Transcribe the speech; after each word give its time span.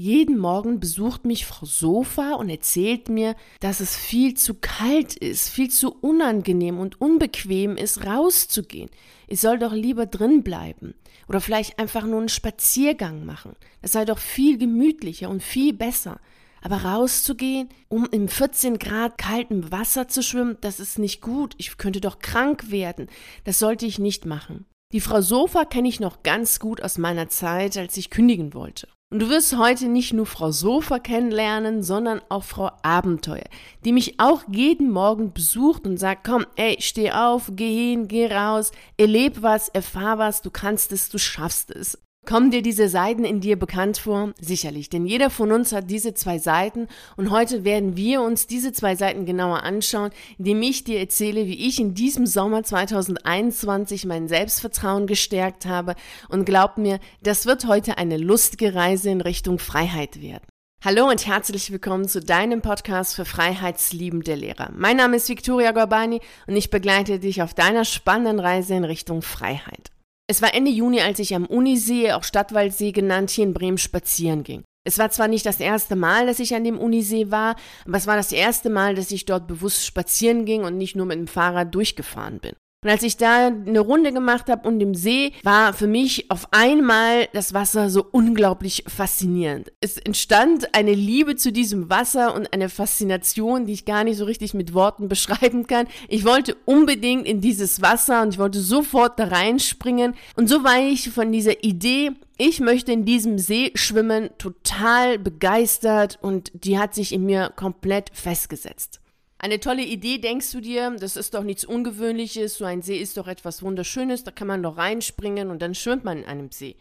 Jeden 0.00 0.38
Morgen 0.38 0.78
besucht 0.78 1.24
mich 1.24 1.44
Frau 1.44 1.66
Sofa 1.66 2.34
und 2.34 2.48
erzählt 2.50 3.08
mir, 3.08 3.34
dass 3.58 3.80
es 3.80 3.96
viel 3.96 4.34
zu 4.34 4.54
kalt 4.54 5.16
ist, 5.16 5.48
viel 5.48 5.70
zu 5.70 5.92
unangenehm 5.92 6.78
und 6.78 7.00
unbequem 7.00 7.76
ist, 7.76 8.06
rauszugehen. 8.06 8.90
Ich 9.26 9.40
soll 9.40 9.58
doch 9.58 9.72
lieber 9.72 10.06
drin 10.06 10.44
bleiben 10.44 10.94
oder 11.26 11.40
vielleicht 11.40 11.80
einfach 11.80 12.04
nur 12.04 12.20
einen 12.20 12.28
Spaziergang 12.28 13.24
machen. 13.24 13.56
Das 13.82 13.90
sei 13.90 14.04
doch 14.04 14.18
viel 14.20 14.56
gemütlicher 14.56 15.28
und 15.28 15.42
viel 15.42 15.72
besser. 15.72 16.20
Aber 16.62 16.76
rauszugehen, 16.76 17.68
um 17.88 18.06
im 18.12 18.28
14 18.28 18.78
Grad 18.78 19.18
kaltem 19.18 19.72
Wasser 19.72 20.06
zu 20.06 20.22
schwimmen, 20.22 20.58
das 20.60 20.78
ist 20.78 21.00
nicht 21.00 21.20
gut. 21.22 21.56
Ich 21.58 21.76
könnte 21.76 22.00
doch 22.00 22.20
krank 22.20 22.70
werden. 22.70 23.08
Das 23.42 23.58
sollte 23.58 23.84
ich 23.84 23.98
nicht 23.98 24.26
machen. 24.26 24.64
Die 24.92 25.00
Frau 25.00 25.22
Sofa 25.22 25.64
kenne 25.64 25.88
ich 25.88 25.98
noch 25.98 26.22
ganz 26.22 26.60
gut 26.60 26.84
aus 26.84 26.98
meiner 26.98 27.28
Zeit, 27.28 27.76
als 27.76 27.96
ich 27.96 28.10
kündigen 28.10 28.54
wollte. 28.54 28.86
Und 29.10 29.20
du 29.20 29.30
wirst 29.30 29.56
heute 29.56 29.88
nicht 29.88 30.12
nur 30.12 30.26
Frau 30.26 30.50
Sofa 30.50 30.98
kennenlernen, 30.98 31.82
sondern 31.82 32.20
auch 32.28 32.44
Frau 32.44 32.70
Abenteuer, 32.82 33.48
die 33.86 33.92
mich 33.92 34.20
auch 34.20 34.42
jeden 34.52 34.90
Morgen 34.90 35.32
besucht 35.32 35.86
und 35.86 35.96
sagt, 35.96 36.24
komm, 36.24 36.44
ey, 36.56 36.76
steh 36.80 37.12
auf, 37.12 37.50
geh 37.54 37.92
hin, 37.92 38.06
geh 38.06 38.26
raus, 38.26 38.70
erleb 38.98 39.40
was, 39.40 39.70
erfahr 39.70 40.18
was, 40.18 40.42
du 40.42 40.50
kannst 40.50 40.92
es, 40.92 41.08
du 41.08 41.16
schaffst 41.16 41.70
es. 41.70 41.98
Kommen 42.28 42.50
dir 42.50 42.60
diese 42.60 42.90
Seiten 42.90 43.24
in 43.24 43.40
dir 43.40 43.58
bekannt 43.58 43.96
vor? 43.96 44.34
Sicherlich, 44.38 44.90
denn 44.90 45.06
jeder 45.06 45.30
von 45.30 45.50
uns 45.50 45.72
hat 45.72 45.88
diese 45.88 46.12
zwei 46.12 46.38
Seiten 46.38 46.86
und 47.16 47.30
heute 47.30 47.64
werden 47.64 47.96
wir 47.96 48.20
uns 48.20 48.46
diese 48.46 48.70
zwei 48.74 48.96
Seiten 48.96 49.24
genauer 49.24 49.62
anschauen, 49.62 50.10
indem 50.36 50.60
ich 50.60 50.84
dir 50.84 50.98
erzähle, 50.98 51.46
wie 51.46 51.66
ich 51.66 51.80
in 51.80 51.94
diesem 51.94 52.26
Sommer 52.26 52.62
2021 52.62 54.04
mein 54.04 54.28
Selbstvertrauen 54.28 55.06
gestärkt 55.06 55.64
habe 55.64 55.94
und 56.28 56.44
glaub 56.44 56.76
mir, 56.76 57.00
das 57.22 57.46
wird 57.46 57.66
heute 57.66 57.96
eine 57.96 58.18
lustige 58.18 58.74
Reise 58.74 59.08
in 59.08 59.22
Richtung 59.22 59.58
Freiheit 59.58 60.20
werden. 60.20 60.44
Hallo 60.84 61.08
und 61.08 61.26
herzlich 61.26 61.72
willkommen 61.72 62.08
zu 62.08 62.20
deinem 62.20 62.60
Podcast 62.60 63.16
für 63.16 63.24
freiheitsliebende 63.24 64.34
Lehrer. 64.34 64.70
Mein 64.76 64.98
Name 64.98 65.16
ist 65.16 65.30
Viktoria 65.30 65.72
Gorbani 65.72 66.20
und 66.46 66.56
ich 66.56 66.68
begleite 66.68 67.20
dich 67.20 67.40
auf 67.40 67.54
deiner 67.54 67.86
spannenden 67.86 68.38
Reise 68.38 68.74
in 68.74 68.84
Richtung 68.84 69.22
Freiheit. 69.22 69.90
Es 70.30 70.42
war 70.42 70.54
Ende 70.54 70.70
Juni, 70.70 71.00
als 71.00 71.18
ich 71.20 71.34
am 71.34 71.46
Unisee, 71.46 72.12
auch 72.12 72.22
Stadtwaldsee 72.22 72.92
genannt, 72.92 73.30
hier 73.30 73.44
in 73.44 73.54
Bremen 73.54 73.78
spazieren 73.78 74.44
ging. 74.44 74.62
Es 74.86 74.98
war 74.98 75.10
zwar 75.10 75.26
nicht 75.26 75.46
das 75.46 75.58
erste 75.58 75.96
Mal, 75.96 76.26
dass 76.26 76.38
ich 76.38 76.54
an 76.54 76.64
dem 76.64 76.78
Unisee 76.78 77.30
war, 77.30 77.56
aber 77.86 77.96
es 77.96 78.06
war 78.06 78.16
das 78.16 78.32
erste 78.32 78.68
Mal, 78.68 78.94
dass 78.94 79.10
ich 79.10 79.24
dort 79.24 79.46
bewusst 79.46 79.86
spazieren 79.86 80.44
ging 80.44 80.64
und 80.64 80.76
nicht 80.76 80.96
nur 80.96 81.06
mit 81.06 81.18
dem 81.18 81.28
Fahrrad 81.28 81.74
durchgefahren 81.74 82.40
bin. 82.40 82.54
Und 82.84 82.90
als 82.90 83.02
ich 83.02 83.16
da 83.16 83.48
eine 83.48 83.80
Runde 83.80 84.12
gemacht 84.12 84.48
habe 84.48 84.68
und 84.68 84.80
im 84.80 84.94
See, 84.94 85.32
war 85.42 85.72
für 85.72 85.88
mich 85.88 86.30
auf 86.30 86.46
einmal 86.52 87.26
das 87.32 87.52
Wasser 87.52 87.90
so 87.90 88.06
unglaublich 88.08 88.84
faszinierend. 88.86 89.72
Es 89.80 89.98
entstand 89.98 90.76
eine 90.76 90.94
Liebe 90.94 91.34
zu 91.34 91.50
diesem 91.50 91.90
Wasser 91.90 92.36
und 92.36 92.52
eine 92.52 92.68
Faszination, 92.68 93.66
die 93.66 93.72
ich 93.72 93.84
gar 93.84 94.04
nicht 94.04 94.16
so 94.16 94.26
richtig 94.26 94.54
mit 94.54 94.74
Worten 94.74 95.08
beschreiben 95.08 95.66
kann. 95.66 95.88
Ich 96.06 96.24
wollte 96.24 96.56
unbedingt 96.66 97.26
in 97.26 97.40
dieses 97.40 97.82
Wasser 97.82 98.22
und 98.22 98.34
ich 98.34 98.38
wollte 98.38 98.60
sofort 98.60 99.18
da 99.18 99.24
reinspringen. 99.24 100.14
Und 100.36 100.48
so 100.48 100.62
war 100.62 100.78
ich 100.78 101.10
von 101.10 101.32
dieser 101.32 101.64
Idee, 101.64 102.12
ich 102.36 102.60
möchte 102.60 102.92
in 102.92 103.04
diesem 103.04 103.40
See 103.40 103.72
schwimmen, 103.74 104.30
total 104.38 105.18
begeistert 105.18 106.20
und 106.22 106.52
die 106.54 106.78
hat 106.78 106.94
sich 106.94 107.12
in 107.12 107.24
mir 107.26 107.52
komplett 107.56 108.10
festgesetzt. 108.14 109.00
Eine 109.40 109.60
tolle 109.60 109.84
Idee, 109.84 110.18
denkst 110.18 110.50
du 110.50 110.60
dir, 110.60 110.90
das 110.98 111.16
ist 111.16 111.34
doch 111.34 111.44
nichts 111.44 111.64
Ungewöhnliches, 111.64 112.58
so 112.58 112.64
ein 112.64 112.82
See 112.82 112.98
ist 112.98 113.16
doch 113.16 113.28
etwas 113.28 113.62
Wunderschönes, 113.62 114.24
da 114.24 114.32
kann 114.32 114.48
man 114.48 114.64
doch 114.64 114.76
reinspringen 114.76 115.50
und 115.50 115.62
dann 115.62 115.76
schwimmt 115.76 116.04
man 116.04 116.18
in 116.18 116.24
einem 116.24 116.50
See. 116.50 116.74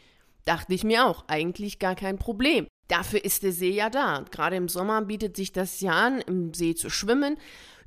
Dachte 0.44 0.74
ich 0.74 0.84
mir 0.84 1.06
auch, 1.06 1.26
eigentlich 1.28 1.78
gar 1.78 1.94
kein 1.94 2.18
Problem. 2.18 2.66
Dafür 2.88 3.24
ist 3.24 3.44
der 3.44 3.52
See 3.52 3.72
ja 3.72 3.90
da. 3.90 4.24
gerade 4.32 4.56
im 4.56 4.70
Sommer 4.70 5.02
bietet 5.02 5.36
sich 5.36 5.52
das 5.52 5.82
ja 5.82 5.92
an, 5.92 6.22
im 6.22 6.54
See 6.54 6.76
zu 6.76 6.90
schwimmen. 6.90 7.38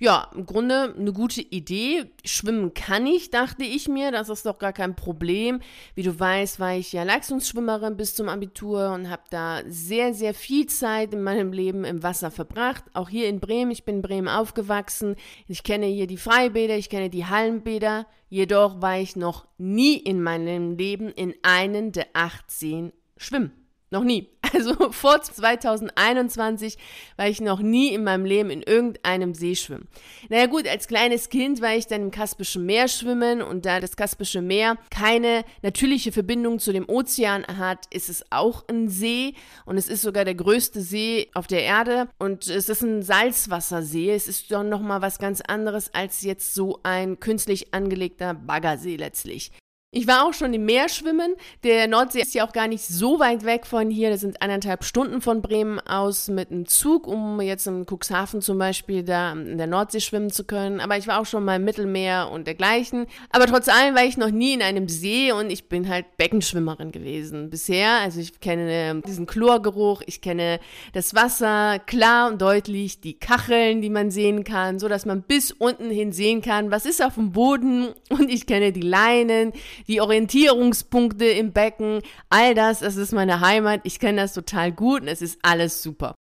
Ja, 0.02 0.30
im 0.34 0.46
Grunde 0.46 0.94
eine 0.98 1.12
gute 1.12 1.42
Idee. 1.42 2.10
Schwimmen 2.24 2.72
kann 2.72 3.06
ich, 3.06 3.30
dachte 3.30 3.64
ich 3.64 3.86
mir. 3.86 4.10
Das 4.10 4.30
ist 4.30 4.46
doch 4.46 4.58
gar 4.58 4.72
kein 4.72 4.96
Problem. 4.96 5.60
Wie 5.94 6.02
du 6.02 6.18
weißt, 6.18 6.58
war 6.58 6.74
ich 6.74 6.94
ja 6.94 7.02
Leistungsschwimmerin 7.02 7.98
bis 7.98 8.14
zum 8.14 8.30
Abitur 8.30 8.92
und 8.94 9.10
habe 9.10 9.24
da 9.28 9.60
sehr, 9.68 10.14
sehr 10.14 10.32
viel 10.32 10.66
Zeit 10.68 11.12
in 11.12 11.22
meinem 11.22 11.52
Leben 11.52 11.84
im 11.84 12.02
Wasser 12.02 12.30
verbracht. 12.30 12.84
Auch 12.94 13.10
hier 13.10 13.28
in 13.28 13.40
Bremen. 13.40 13.70
Ich 13.70 13.84
bin 13.84 13.96
in 13.96 14.02
Bremen 14.02 14.28
aufgewachsen. 14.28 15.16
Ich 15.48 15.64
kenne 15.64 15.84
hier 15.84 16.06
die 16.06 16.16
Freibäder, 16.16 16.78
ich 16.78 16.88
kenne 16.88 17.10
die 17.10 17.26
Hallenbäder. 17.26 18.06
Jedoch 18.30 18.80
war 18.80 18.98
ich 18.98 19.16
noch 19.16 19.46
nie 19.58 19.98
in 19.98 20.22
meinem 20.22 20.78
Leben 20.78 21.10
in 21.10 21.34
einen 21.42 21.92
der 21.92 22.06
acht 22.14 22.50
Seen 22.50 22.94
schwimmen. 23.18 23.59
Noch 23.90 24.04
nie. 24.04 24.28
Also 24.52 24.90
vor 24.90 25.22
2021 25.22 26.76
war 27.16 27.28
ich 27.28 27.40
noch 27.40 27.60
nie 27.60 27.94
in 27.94 28.02
meinem 28.02 28.24
Leben 28.24 28.50
in 28.50 28.62
irgendeinem 28.62 29.32
See 29.32 29.54
schwimmen. 29.54 29.86
Naja 30.28 30.46
gut, 30.46 30.66
als 30.66 30.88
kleines 30.88 31.28
Kind 31.28 31.60
war 31.60 31.76
ich 31.76 31.86
dann 31.86 32.02
im 32.02 32.10
Kaspischen 32.10 32.66
Meer 32.66 32.88
schwimmen 32.88 33.42
und 33.42 33.64
da 33.64 33.78
das 33.78 33.94
Kaspische 33.94 34.42
Meer 34.42 34.76
keine 34.90 35.44
natürliche 35.62 36.10
Verbindung 36.10 36.58
zu 36.58 36.72
dem 36.72 36.88
Ozean 36.88 37.46
hat, 37.46 37.86
ist 37.94 38.08
es 38.08 38.24
auch 38.30 38.64
ein 38.68 38.88
See 38.88 39.34
und 39.66 39.76
es 39.76 39.88
ist 39.88 40.02
sogar 40.02 40.24
der 40.24 40.34
größte 40.34 40.80
See 40.80 41.30
auf 41.32 41.46
der 41.46 41.62
Erde 41.62 42.08
und 42.18 42.48
es 42.48 42.68
ist 42.68 42.82
ein 42.82 43.02
Salzwassersee. 43.02 44.10
Es 44.10 44.26
ist 44.26 44.50
doch 44.50 44.64
nochmal 44.64 45.00
was 45.00 45.20
ganz 45.20 45.40
anderes 45.42 45.94
als 45.94 46.22
jetzt 46.22 46.54
so 46.54 46.80
ein 46.82 47.20
künstlich 47.20 47.72
angelegter 47.72 48.34
Baggersee 48.34 48.96
letztlich. 48.96 49.52
Ich 49.92 50.06
war 50.06 50.24
auch 50.24 50.34
schon 50.34 50.54
im 50.54 50.66
Meer 50.66 50.88
schwimmen. 50.88 51.34
Der 51.64 51.88
Nordsee 51.88 52.20
ist 52.20 52.32
ja 52.32 52.46
auch 52.46 52.52
gar 52.52 52.68
nicht 52.68 52.84
so 52.84 53.18
weit 53.18 53.44
weg 53.44 53.66
von 53.66 53.90
hier. 53.90 54.10
Das 54.10 54.20
sind 54.20 54.40
eineinhalb 54.40 54.84
Stunden 54.84 55.20
von 55.20 55.42
Bremen 55.42 55.80
aus 55.80 56.28
mit 56.28 56.52
einem 56.52 56.68
Zug, 56.68 57.08
um 57.08 57.40
jetzt 57.40 57.66
in 57.66 57.86
Cuxhaven 57.86 58.40
zum 58.40 58.56
Beispiel 58.56 59.02
da 59.02 59.32
in 59.32 59.58
der 59.58 59.66
Nordsee 59.66 59.98
schwimmen 59.98 60.30
zu 60.30 60.44
können. 60.44 60.78
Aber 60.78 60.96
ich 60.96 61.08
war 61.08 61.18
auch 61.18 61.26
schon 61.26 61.44
mal 61.44 61.56
im 61.56 61.64
Mittelmeer 61.64 62.30
und 62.32 62.46
dergleichen. 62.46 63.06
Aber 63.30 63.46
trotz 63.46 63.66
allem 63.66 63.96
war 63.96 64.04
ich 64.04 64.16
noch 64.16 64.30
nie 64.30 64.54
in 64.54 64.62
einem 64.62 64.88
See 64.88 65.32
und 65.32 65.50
ich 65.50 65.68
bin 65.68 65.88
halt 65.88 66.16
Beckenschwimmerin 66.16 66.92
gewesen 66.92 67.50
bisher. 67.50 67.98
Also 67.98 68.20
ich 68.20 68.38
kenne 68.38 69.02
diesen 69.04 69.26
Chlorgeruch, 69.26 70.02
ich 70.06 70.20
kenne 70.20 70.60
das 70.92 71.16
Wasser 71.16 71.80
klar 71.80 72.30
und 72.30 72.40
deutlich, 72.40 73.00
die 73.00 73.18
Kacheln, 73.18 73.82
die 73.82 73.90
man 73.90 74.12
sehen 74.12 74.44
kann, 74.44 74.78
so 74.78 74.86
dass 74.86 75.04
man 75.04 75.22
bis 75.22 75.50
unten 75.50 75.90
hin 75.90 76.12
sehen 76.12 76.42
kann, 76.42 76.70
was 76.70 76.86
ist 76.86 77.04
auf 77.04 77.16
dem 77.16 77.32
Boden 77.32 77.88
und 78.08 78.30
ich 78.30 78.46
kenne 78.46 78.70
die 78.70 78.82
Leinen 78.82 79.52
die 79.88 80.00
Orientierungspunkte 80.00 81.24
im 81.26 81.52
Becken, 81.52 82.02
all 82.28 82.54
das, 82.54 82.80
das 82.80 82.96
ist 82.96 83.12
meine 83.12 83.40
Heimat. 83.40 83.80
Ich 83.84 83.98
kenne 83.98 84.22
das 84.22 84.34
total 84.34 84.72
gut 84.72 85.02
und 85.02 85.08
es 85.08 85.22
ist 85.22 85.38
alles 85.42 85.82
super. 85.82 86.14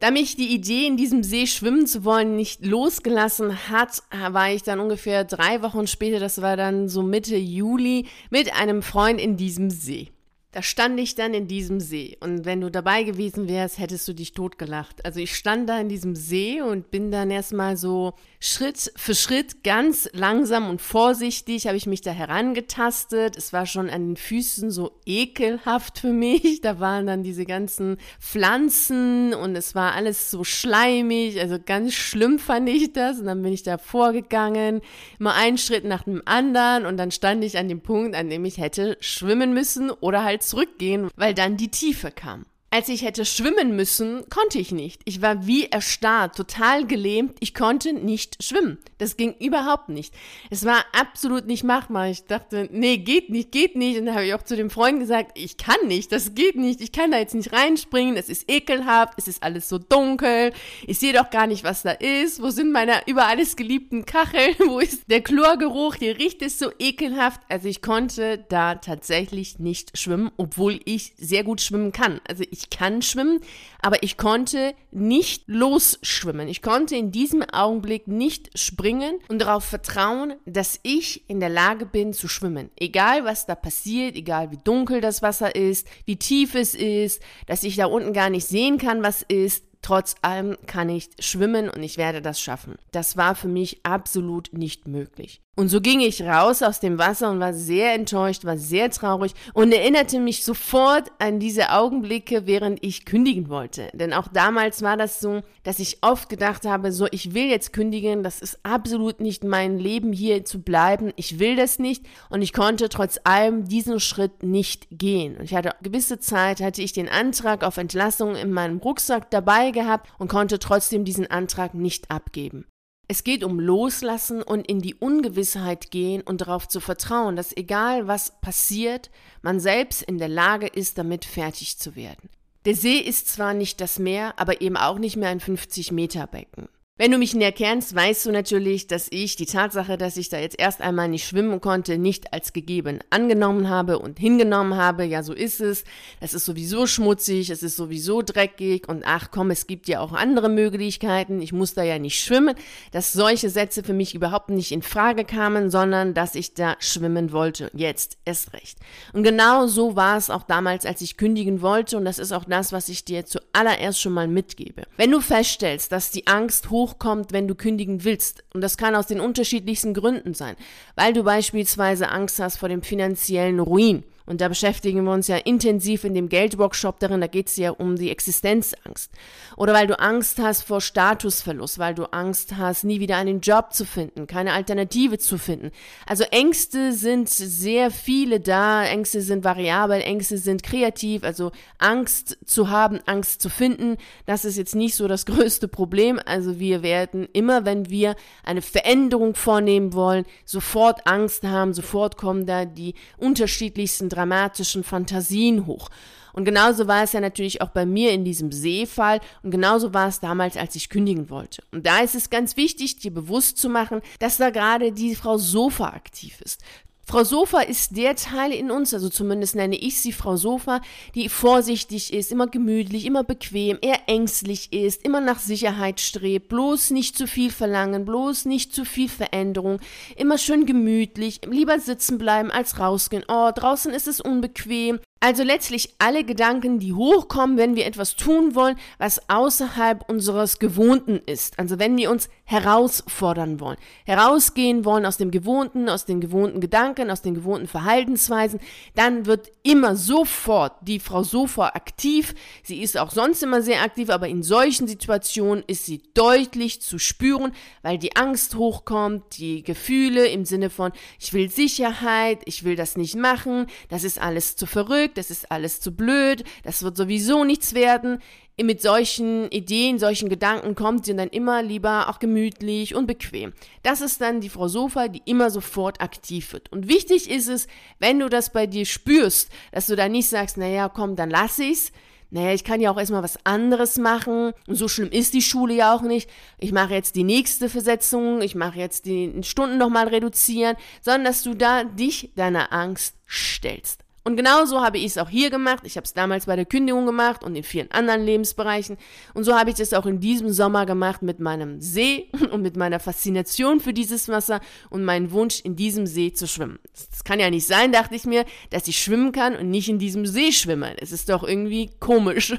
Da 0.00 0.12
mich 0.12 0.36
die 0.36 0.54
Idee, 0.54 0.86
in 0.86 0.96
diesem 0.96 1.24
See 1.24 1.46
schwimmen 1.46 1.86
zu 1.88 2.04
wollen, 2.04 2.36
nicht 2.36 2.64
losgelassen 2.64 3.68
hat, 3.68 4.02
war 4.30 4.52
ich 4.52 4.62
dann 4.62 4.78
ungefähr 4.78 5.24
drei 5.24 5.60
Wochen 5.62 5.88
später, 5.88 6.20
das 6.20 6.40
war 6.40 6.56
dann 6.56 6.88
so 6.88 7.02
Mitte 7.02 7.36
Juli, 7.36 8.06
mit 8.30 8.54
einem 8.54 8.82
Freund 8.82 9.20
in 9.20 9.36
diesem 9.36 9.70
See. 9.70 10.12
Da 10.58 10.62
stand 10.62 10.98
ich 10.98 11.14
dann 11.14 11.34
in 11.34 11.46
diesem 11.46 11.78
See 11.78 12.16
und 12.18 12.44
wenn 12.44 12.60
du 12.60 12.68
dabei 12.68 13.04
gewesen 13.04 13.48
wärst, 13.48 13.78
hättest 13.78 14.08
du 14.08 14.12
dich 14.12 14.32
totgelacht. 14.32 15.04
Also 15.04 15.20
ich 15.20 15.36
stand 15.36 15.68
da 15.68 15.78
in 15.78 15.88
diesem 15.88 16.16
See 16.16 16.60
und 16.60 16.90
bin 16.90 17.12
dann 17.12 17.30
erstmal 17.30 17.76
so 17.76 18.14
Schritt 18.40 18.92
für 18.96 19.14
Schritt 19.14 19.62
ganz 19.62 20.10
langsam 20.14 20.68
und 20.68 20.80
vorsichtig 20.80 21.68
habe 21.68 21.76
ich 21.76 21.86
mich 21.86 22.00
da 22.00 22.10
herangetastet. 22.10 23.36
Es 23.36 23.52
war 23.52 23.66
schon 23.66 23.88
an 23.88 24.08
den 24.08 24.16
Füßen 24.16 24.72
so 24.72 24.98
ekelhaft 25.06 26.00
für 26.00 26.12
mich. 26.12 26.60
Da 26.60 26.80
waren 26.80 27.06
dann 27.06 27.22
diese 27.22 27.44
ganzen 27.44 27.96
Pflanzen 28.18 29.34
und 29.34 29.54
es 29.54 29.76
war 29.76 29.94
alles 29.94 30.32
so 30.32 30.42
schleimig. 30.42 31.40
Also 31.40 31.58
ganz 31.64 31.94
schlimm 31.94 32.40
fand 32.40 32.68
ich 32.68 32.92
das 32.92 33.20
und 33.20 33.26
dann 33.26 33.42
bin 33.42 33.52
ich 33.52 33.62
da 33.62 33.78
vorgegangen, 33.78 34.80
immer 35.20 35.34
einen 35.34 35.58
Schritt 35.58 35.84
nach 35.84 36.02
dem 36.02 36.20
anderen 36.24 36.84
und 36.84 36.96
dann 36.96 37.12
stand 37.12 37.44
ich 37.44 37.58
an 37.58 37.68
dem 37.68 37.80
Punkt, 37.80 38.16
an 38.16 38.28
dem 38.28 38.44
ich 38.44 38.58
hätte 38.58 38.96
schwimmen 38.98 39.54
müssen 39.54 39.92
oder 39.92 40.24
halt 40.24 40.47
zurückgehen, 40.48 41.10
weil 41.16 41.34
dann 41.34 41.56
die 41.56 41.70
Tiefe 41.70 42.10
kam. 42.10 42.46
Als 42.70 42.90
ich 42.90 43.00
hätte 43.00 43.24
schwimmen 43.24 43.76
müssen, 43.76 44.28
konnte 44.28 44.58
ich 44.58 44.72
nicht. 44.72 45.00
Ich 45.06 45.22
war 45.22 45.46
wie 45.46 45.68
erstarrt, 45.68 46.36
total 46.36 46.86
gelähmt. 46.86 47.34
Ich 47.40 47.54
konnte 47.54 47.94
nicht 47.94 48.44
schwimmen. 48.44 48.76
Das 48.98 49.16
ging 49.16 49.34
überhaupt 49.40 49.88
nicht. 49.88 50.12
Es 50.50 50.66
war 50.66 50.84
absolut 50.92 51.46
nicht 51.46 51.64
machbar. 51.64 52.08
Ich 52.08 52.24
dachte, 52.24 52.68
nee, 52.70 52.98
geht 52.98 53.30
nicht, 53.30 53.52
geht 53.52 53.74
nicht. 53.74 53.98
Und 53.98 54.04
dann 54.04 54.14
habe 54.14 54.26
ich 54.26 54.34
auch 54.34 54.42
zu 54.42 54.54
dem 54.54 54.68
Freund 54.68 55.00
gesagt, 55.00 55.38
ich 55.38 55.56
kann 55.56 55.86
nicht, 55.86 56.12
das 56.12 56.34
geht 56.34 56.56
nicht. 56.56 56.82
Ich 56.82 56.92
kann 56.92 57.10
da 57.10 57.18
jetzt 57.18 57.34
nicht 57.34 57.54
reinspringen. 57.54 58.18
Es 58.18 58.28
ist 58.28 58.50
ekelhaft. 58.50 59.14
Es 59.16 59.28
ist 59.28 59.42
alles 59.42 59.70
so 59.70 59.78
dunkel. 59.78 60.52
Ich 60.86 60.98
sehe 60.98 61.14
doch 61.14 61.30
gar 61.30 61.46
nicht, 61.46 61.64
was 61.64 61.84
da 61.84 61.92
ist. 61.92 62.42
Wo 62.42 62.50
sind 62.50 62.70
meine 62.70 63.00
über 63.06 63.28
alles 63.28 63.56
geliebten 63.56 64.04
Kacheln? 64.04 64.54
Wo 64.66 64.78
ist 64.78 65.10
der 65.10 65.22
Chlorgeruch? 65.22 65.94
Hier 65.94 66.18
riecht 66.18 66.42
es 66.42 66.58
so 66.58 66.70
ekelhaft. 66.78 67.40
Also 67.48 67.66
ich 67.66 67.80
konnte 67.80 68.44
da 68.50 68.74
tatsächlich 68.74 69.58
nicht 69.58 69.96
schwimmen, 69.96 70.30
obwohl 70.36 70.80
ich 70.84 71.14
sehr 71.16 71.44
gut 71.44 71.62
schwimmen 71.62 71.92
kann. 71.92 72.20
Also 72.28 72.44
ich 72.50 72.57
ich 72.58 72.70
kann 72.70 73.02
schwimmen, 73.02 73.40
aber 73.80 74.02
ich 74.02 74.16
konnte 74.16 74.74
nicht 74.90 75.44
losschwimmen. 75.46 76.48
Ich 76.48 76.62
konnte 76.62 76.96
in 76.96 77.12
diesem 77.12 77.42
Augenblick 77.42 78.08
nicht 78.08 78.58
springen 78.58 79.20
und 79.28 79.40
darauf 79.40 79.64
vertrauen, 79.64 80.34
dass 80.44 80.80
ich 80.82 81.28
in 81.28 81.40
der 81.40 81.48
Lage 81.48 81.86
bin 81.86 82.12
zu 82.12 82.28
schwimmen. 82.28 82.70
Egal 82.76 83.24
was 83.24 83.46
da 83.46 83.54
passiert, 83.54 84.16
egal 84.16 84.50
wie 84.50 84.58
dunkel 84.62 85.00
das 85.00 85.22
Wasser 85.22 85.54
ist, 85.54 85.86
wie 86.04 86.16
tief 86.16 86.54
es 86.54 86.74
ist, 86.74 87.22
dass 87.46 87.62
ich 87.62 87.76
da 87.76 87.86
unten 87.86 88.12
gar 88.12 88.30
nicht 88.30 88.46
sehen 88.46 88.78
kann, 88.78 89.02
was 89.02 89.22
ist, 89.22 89.64
Trotz 89.80 90.16
allem 90.22 90.56
kann 90.66 90.88
ich 90.88 91.08
schwimmen 91.20 91.70
und 91.70 91.82
ich 91.82 91.98
werde 91.98 92.20
das 92.20 92.40
schaffen. 92.40 92.74
Das 92.90 93.16
war 93.16 93.34
für 93.34 93.48
mich 93.48 93.80
absolut 93.84 94.52
nicht 94.52 94.88
möglich. 94.88 95.40
Und 95.58 95.70
so 95.70 95.80
ging 95.80 95.98
ich 95.98 96.22
raus 96.22 96.62
aus 96.62 96.78
dem 96.78 96.98
Wasser 96.98 97.32
und 97.32 97.40
war 97.40 97.52
sehr 97.52 97.92
enttäuscht, 97.92 98.44
war 98.44 98.56
sehr 98.56 98.90
traurig 98.90 99.34
und 99.54 99.72
erinnerte 99.72 100.20
mich 100.20 100.44
sofort 100.44 101.10
an 101.18 101.40
diese 101.40 101.72
Augenblicke, 101.72 102.46
während 102.46 102.78
ich 102.84 103.04
kündigen 103.04 103.48
wollte. 103.48 103.88
Denn 103.92 104.12
auch 104.12 104.28
damals 104.28 104.82
war 104.82 104.96
das 104.96 105.18
so, 105.18 105.42
dass 105.64 105.80
ich 105.80 105.98
oft 106.02 106.28
gedacht 106.28 106.64
habe, 106.64 106.92
so, 106.92 107.08
ich 107.10 107.34
will 107.34 107.46
jetzt 107.46 107.72
kündigen, 107.72 108.22
das 108.22 108.38
ist 108.38 108.60
absolut 108.62 109.18
nicht 109.18 109.42
mein 109.42 109.80
Leben 109.80 110.12
hier 110.12 110.44
zu 110.44 110.62
bleiben, 110.62 111.12
ich 111.16 111.40
will 111.40 111.56
das 111.56 111.80
nicht 111.80 112.06
und 112.30 112.40
ich 112.40 112.52
konnte 112.52 112.88
trotz 112.88 113.18
allem 113.24 113.64
diesen 113.64 113.98
Schritt 113.98 114.44
nicht 114.44 114.86
gehen. 114.92 115.38
Und 115.38 115.42
ich 115.42 115.56
hatte 115.56 115.74
gewisse 115.82 116.20
Zeit, 116.20 116.60
hatte 116.60 116.82
ich 116.82 116.92
den 116.92 117.08
Antrag 117.08 117.64
auf 117.64 117.78
Entlassung 117.78 118.36
in 118.36 118.52
meinem 118.52 118.78
Rucksack 118.78 119.28
dabei 119.32 119.72
gehabt 119.72 120.08
und 120.18 120.28
konnte 120.28 120.60
trotzdem 120.60 121.04
diesen 121.04 121.28
Antrag 121.28 121.74
nicht 121.74 122.12
abgeben. 122.12 122.64
Es 123.10 123.24
geht 123.24 123.42
um 123.42 123.58
Loslassen 123.58 124.42
und 124.42 124.66
in 124.68 124.82
die 124.82 124.94
Ungewissheit 124.94 125.90
gehen 125.90 126.20
und 126.20 126.42
darauf 126.42 126.68
zu 126.68 126.78
vertrauen, 126.78 127.36
dass 127.36 127.56
egal 127.56 128.06
was 128.06 128.38
passiert, 128.42 129.10
man 129.40 129.60
selbst 129.60 130.02
in 130.02 130.18
der 130.18 130.28
Lage 130.28 130.66
ist, 130.66 130.98
damit 130.98 131.24
fertig 131.24 131.78
zu 131.78 131.96
werden. 131.96 132.28
Der 132.66 132.74
See 132.74 132.98
ist 132.98 133.28
zwar 133.28 133.54
nicht 133.54 133.80
das 133.80 133.98
Meer, 133.98 134.34
aber 134.38 134.60
eben 134.60 134.76
auch 134.76 134.98
nicht 134.98 135.16
mehr 135.16 135.30
ein 135.30 135.40
50 135.40 135.90
Meter 135.90 136.26
Becken. 136.26 136.68
Wenn 137.00 137.12
du 137.12 137.18
mich 137.18 137.32
näher 137.32 137.52
kennst, 137.52 137.94
weißt 137.94 138.26
du 138.26 138.32
natürlich, 138.32 138.88
dass 138.88 139.06
ich 139.12 139.36
die 139.36 139.46
Tatsache, 139.46 139.96
dass 139.96 140.16
ich 140.16 140.30
da 140.30 140.38
jetzt 140.40 140.58
erst 140.58 140.80
einmal 140.80 141.06
nicht 141.06 141.24
schwimmen 141.24 141.60
konnte, 141.60 141.96
nicht 141.96 142.32
als 142.32 142.52
gegeben 142.52 142.98
angenommen 143.08 143.68
habe 143.68 144.00
und 144.00 144.18
hingenommen 144.18 144.76
habe. 144.76 145.04
Ja, 145.04 145.22
so 145.22 145.32
ist 145.32 145.60
es. 145.60 145.84
Es 146.18 146.34
ist 146.34 146.44
sowieso 146.44 146.88
schmutzig, 146.88 147.50
es 147.50 147.62
ist 147.62 147.76
sowieso 147.76 148.22
dreckig 148.22 148.88
und 148.88 149.04
ach 149.06 149.30
komm, 149.30 149.52
es 149.52 149.68
gibt 149.68 149.86
ja 149.86 150.00
auch 150.00 150.12
andere 150.12 150.48
Möglichkeiten. 150.48 151.40
Ich 151.40 151.52
muss 151.52 151.72
da 151.72 151.84
ja 151.84 152.00
nicht 152.00 152.18
schwimmen. 152.18 152.56
Dass 152.90 153.12
solche 153.12 153.48
Sätze 153.48 153.84
für 153.84 153.92
mich 153.92 154.16
überhaupt 154.16 154.50
nicht 154.50 154.72
in 154.72 154.82
Frage 154.82 155.24
kamen, 155.24 155.70
sondern 155.70 156.14
dass 156.14 156.34
ich 156.34 156.54
da 156.54 156.74
schwimmen 156.80 157.30
wollte. 157.30 157.70
Jetzt 157.74 158.18
erst 158.24 158.52
recht. 158.54 158.76
Und 159.12 159.22
genau 159.22 159.68
so 159.68 159.94
war 159.94 160.16
es 160.16 160.30
auch 160.30 160.42
damals, 160.42 160.84
als 160.84 161.00
ich 161.00 161.16
kündigen 161.16 161.62
wollte 161.62 161.96
und 161.96 162.04
das 162.04 162.18
ist 162.18 162.32
auch 162.32 162.44
das, 162.44 162.72
was 162.72 162.88
ich 162.88 163.04
dir 163.04 163.24
zuallererst 163.24 164.00
schon 164.00 164.14
mal 164.14 164.26
mitgebe. 164.26 164.82
Wenn 164.96 165.12
du 165.12 165.20
feststellst, 165.20 165.92
dass 165.92 166.10
die 166.10 166.26
Angst 166.26 166.70
hoch 166.70 166.87
hochkommt, 166.88 167.32
wenn 167.32 167.48
du 167.48 167.54
kündigen 167.54 168.04
willst. 168.04 168.44
Und 168.54 168.60
das 168.60 168.76
kann 168.76 168.94
aus 168.94 169.06
den 169.06 169.20
unterschiedlichsten 169.20 169.94
Gründen 169.94 170.34
sein, 170.34 170.56
weil 170.96 171.12
du 171.12 171.22
beispielsweise 171.22 172.08
Angst 172.08 172.38
hast 172.38 172.58
vor 172.58 172.68
dem 172.68 172.82
finanziellen 172.82 173.60
Ruin 173.60 174.04
und 174.28 174.42
da 174.42 174.48
beschäftigen 174.48 175.04
wir 175.04 175.12
uns 175.12 175.26
ja 175.26 175.38
intensiv 175.38 176.04
in 176.04 176.12
dem 176.12 176.28
Geldworkshop 176.28 177.00
darin, 177.00 177.22
da 177.22 177.28
geht 177.28 177.48
es 177.48 177.56
ja 177.56 177.70
um 177.70 177.96
die 177.96 178.10
Existenzangst. 178.10 179.10
Oder 179.56 179.72
weil 179.72 179.86
du 179.86 179.98
Angst 179.98 180.38
hast 180.38 180.64
vor 180.64 180.82
Statusverlust, 180.82 181.78
weil 181.78 181.94
du 181.94 182.04
Angst 182.12 182.56
hast, 182.58 182.84
nie 182.84 183.00
wieder 183.00 183.16
einen 183.16 183.40
Job 183.40 183.72
zu 183.72 183.86
finden, 183.86 184.26
keine 184.26 184.52
Alternative 184.52 185.18
zu 185.18 185.38
finden. 185.38 185.70
Also 186.04 186.24
Ängste 186.24 186.92
sind 186.92 187.30
sehr 187.30 187.90
viele 187.90 188.38
da, 188.38 188.84
Ängste 188.84 189.22
sind 189.22 189.44
variabel, 189.44 190.02
Ängste 190.02 190.36
sind 190.36 190.62
kreativ, 190.62 191.24
also 191.24 191.50
Angst 191.78 192.36
zu 192.44 192.68
haben, 192.68 193.00
Angst 193.06 193.40
zu 193.40 193.48
finden, 193.48 193.96
das 194.26 194.44
ist 194.44 194.58
jetzt 194.58 194.74
nicht 194.74 194.94
so 194.94 195.08
das 195.08 195.24
größte 195.26 195.68
Problem. 195.68 196.20
Also 196.26 196.58
wir 196.58 196.82
werden 196.82 197.26
immer, 197.32 197.64
wenn 197.64 197.88
wir 197.88 198.14
eine 198.44 198.60
Veränderung 198.60 199.34
vornehmen 199.34 199.94
wollen, 199.94 200.26
sofort 200.44 201.06
Angst 201.06 201.44
haben, 201.44 201.72
sofort 201.72 202.18
kommen 202.18 202.44
da 202.44 202.66
die 202.66 202.92
unterschiedlichsten 203.16 204.10
dramatischen 204.18 204.84
Fantasien 204.84 205.66
hoch. 205.66 205.88
Und 206.32 206.44
genauso 206.44 206.86
war 206.86 207.02
es 207.02 207.12
ja 207.12 207.20
natürlich 207.20 207.62
auch 207.62 207.70
bei 207.70 207.86
mir 207.86 208.12
in 208.12 208.24
diesem 208.24 208.52
Seefall 208.52 209.20
und 209.42 209.50
genauso 209.50 209.92
war 209.94 210.08
es 210.08 210.20
damals, 210.20 210.56
als 210.56 210.76
ich 210.76 210.88
kündigen 210.88 211.30
wollte. 211.30 211.62
Und 211.72 211.86
da 211.86 212.00
ist 212.00 212.14
es 212.14 212.30
ganz 212.30 212.56
wichtig, 212.56 212.98
dir 212.98 213.12
bewusst 213.12 213.58
zu 213.58 213.68
machen, 213.68 214.02
dass 214.20 214.36
da 214.36 214.50
gerade 214.50 214.92
die 214.92 215.16
Frau 215.16 215.38
Sofa 215.38 215.88
aktiv 215.88 216.40
ist. 216.42 216.62
Frau 217.10 217.24
Sofa 217.24 217.60
ist 217.60 217.96
der 217.96 218.16
Teil 218.16 218.52
in 218.52 218.70
uns, 218.70 218.92
also 218.92 219.08
zumindest 219.08 219.56
nenne 219.56 219.76
ich 219.76 219.98
sie 219.98 220.12
Frau 220.12 220.36
Sofa, 220.36 220.82
die 221.14 221.30
vorsichtig 221.30 222.12
ist, 222.12 222.30
immer 222.30 222.48
gemütlich, 222.48 223.06
immer 223.06 223.24
bequem, 223.24 223.78
eher 223.80 224.00
ängstlich 224.08 224.74
ist, 224.74 225.06
immer 225.06 225.22
nach 225.22 225.38
Sicherheit 225.38 226.00
strebt, 226.00 226.48
bloß 226.48 226.90
nicht 226.90 227.16
zu 227.16 227.26
viel 227.26 227.50
verlangen, 227.50 228.04
bloß 228.04 228.44
nicht 228.44 228.74
zu 228.74 228.84
viel 228.84 229.08
Veränderung, 229.08 229.80
immer 230.16 230.36
schön 230.36 230.66
gemütlich, 230.66 231.40
lieber 231.48 231.80
sitzen 231.80 232.18
bleiben 232.18 232.50
als 232.50 232.78
rausgehen. 232.78 233.24
Oh, 233.26 233.52
draußen 233.54 233.94
ist 233.94 234.06
es 234.06 234.20
unbequem, 234.20 235.00
also 235.20 235.42
letztlich 235.42 235.94
alle 235.98 236.22
Gedanken, 236.22 236.78
die 236.78 236.92
hochkommen, 236.92 237.56
wenn 237.56 237.74
wir 237.74 237.86
etwas 237.86 238.14
tun 238.14 238.54
wollen, 238.54 238.76
was 238.98 239.28
außerhalb 239.28 240.08
unseres 240.08 240.60
Gewohnten 240.60 241.20
ist. 241.26 241.58
Also 241.58 241.80
wenn 241.80 241.96
wir 241.96 242.10
uns 242.10 242.28
herausfordern 242.44 243.58
wollen, 243.58 243.78
herausgehen 244.04 244.84
wollen 244.84 245.04
aus 245.04 245.16
dem 245.16 245.32
Gewohnten, 245.32 245.88
aus 245.88 246.04
den 246.04 246.20
gewohnten 246.20 246.60
Gedanken, 246.60 247.10
aus 247.10 247.20
den 247.20 247.34
gewohnten 247.34 247.66
Verhaltensweisen, 247.66 248.60
dann 248.94 249.26
wird 249.26 249.50
immer 249.64 249.96
sofort 249.96 250.74
die 250.82 251.00
Frau 251.00 251.24
sofort 251.24 251.74
aktiv. 251.74 252.34
Sie 252.62 252.80
ist 252.80 252.96
auch 252.96 253.10
sonst 253.10 253.42
immer 253.42 253.60
sehr 253.60 253.82
aktiv, 253.82 254.10
aber 254.10 254.28
in 254.28 254.44
solchen 254.44 254.86
Situationen 254.86 255.64
ist 255.66 255.84
sie 255.84 256.00
deutlich 256.14 256.80
zu 256.80 256.98
spüren, 256.98 257.52
weil 257.82 257.98
die 257.98 258.14
Angst 258.14 258.54
hochkommt, 258.54 259.36
die 259.36 259.64
Gefühle 259.64 260.28
im 260.28 260.44
Sinne 260.44 260.70
von, 260.70 260.92
ich 261.18 261.32
will 261.32 261.50
Sicherheit, 261.50 262.40
ich 262.44 262.62
will 262.62 262.76
das 262.76 262.96
nicht 262.96 263.16
machen, 263.16 263.66
das 263.88 264.04
ist 264.04 264.20
alles 264.20 264.54
zu 264.54 264.66
verrückt 264.66 265.07
verrückt, 265.08 265.18
das 265.18 265.30
ist 265.30 265.50
alles 265.50 265.80
zu 265.80 265.92
blöd, 265.92 266.44
das 266.62 266.82
wird 266.82 266.96
sowieso 266.96 267.44
nichts 267.44 267.74
werden. 267.74 268.20
Mit 268.60 268.82
solchen 268.82 269.48
Ideen, 269.50 270.00
solchen 270.00 270.28
Gedanken 270.28 270.74
kommt 270.74 271.04
sie 271.04 271.14
dann 271.14 271.28
immer 271.28 271.62
lieber 271.62 272.08
auch 272.08 272.18
gemütlich 272.18 272.96
und 272.96 273.06
bequem. 273.06 273.52
Das 273.84 274.00
ist 274.00 274.20
dann 274.20 274.40
die 274.40 274.48
Frau 274.48 274.66
Sofa, 274.66 275.06
die 275.06 275.22
immer 275.26 275.50
sofort 275.50 276.00
aktiv 276.00 276.52
wird. 276.52 276.72
Und 276.72 276.88
wichtig 276.88 277.30
ist 277.30 277.48
es, 277.48 277.68
wenn 278.00 278.18
du 278.18 278.28
das 278.28 278.52
bei 278.52 278.66
dir 278.66 278.84
spürst, 278.84 279.50
dass 279.70 279.86
du 279.86 279.94
da 279.94 280.08
nicht 280.08 280.28
sagst, 280.28 280.56
naja, 280.56 280.88
komm, 280.88 281.14
dann 281.14 281.30
lass 281.30 281.60
ich's, 281.60 281.92
naja, 282.30 282.52
ich 282.52 282.64
kann 282.64 282.80
ja 282.80 282.90
auch 282.90 282.98
erstmal 282.98 283.22
was 283.22 283.38
anderes 283.46 283.96
machen. 283.96 284.52
Und 284.66 284.74
so 284.74 284.88
schlimm 284.88 285.10
ist 285.12 285.34
die 285.34 285.40
Schule 285.40 285.74
ja 285.74 285.94
auch 285.94 286.02
nicht. 286.02 286.28
Ich 286.58 286.72
mache 286.72 286.94
jetzt 286.94 287.14
die 287.14 287.24
nächste 287.24 287.68
Versetzung, 287.68 288.42
ich 288.42 288.56
mache 288.56 288.80
jetzt 288.80 289.06
die 289.06 289.40
Stunden 289.44 289.78
nochmal 289.78 290.08
reduzieren, 290.08 290.76
sondern 291.00 291.24
dass 291.24 291.44
du 291.44 291.54
da 291.54 291.84
dich 291.84 292.32
deiner 292.34 292.72
Angst 292.72 293.14
stellst. 293.28 294.02
Und 294.28 294.36
genauso 294.36 294.82
habe 294.82 294.98
ich 294.98 295.06
es 295.06 295.16
auch 295.16 295.30
hier 295.30 295.48
gemacht. 295.48 295.84
Ich 295.86 295.96
habe 295.96 296.04
es 296.04 296.12
damals 296.12 296.44
bei 296.44 296.54
der 296.54 296.66
Kündigung 296.66 297.06
gemacht 297.06 297.42
und 297.42 297.56
in 297.56 297.62
vielen 297.62 297.90
anderen 297.90 298.22
Lebensbereichen. 298.22 298.98
Und 299.32 299.44
so 299.44 299.58
habe 299.58 299.70
ich 299.70 299.80
es 299.80 299.94
auch 299.94 300.04
in 300.04 300.20
diesem 300.20 300.50
Sommer 300.50 300.84
gemacht 300.84 301.22
mit 301.22 301.40
meinem 301.40 301.80
See 301.80 302.28
und 302.52 302.60
mit 302.60 302.76
meiner 302.76 303.00
Faszination 303.00 303.80
für 303.80 303.94
dieses 303.94 304.28
Wasser 304.28 304.60
und 304.90 305.02
meinem 305.02 305.32
Wunsch, 305.32 305.62
in 305.62 305.76
diesem 305.76 306.06
See 306.06 306.30
zu 306.34 306.46
schwimmen. 306.46 306.78
Es 306.92 307.24
kann 307.24 307.40
ja 307.40 307.48
nicht 307.48 307.66
sein, 307.66 307.90
dachte 307.90 308.16
ich 308.16 308.26
mir, 308.26 308.44
dass 308.68 308.86
ich 308.86 309.02
schwimmen 309.02 309.32
kann 309.32 309.56
und 309.56 309.70
nicht 309.70 309.88
in 309.88 309.98
diesem 309.98 310.26
See 310.26 310.52
schwimme. 310.52 310.94
Es 311.00 311.10
ist 311.10 311.30
doch 311.30 311.42
irgendwie 311.42 311.88
komisch. 311.98 312.54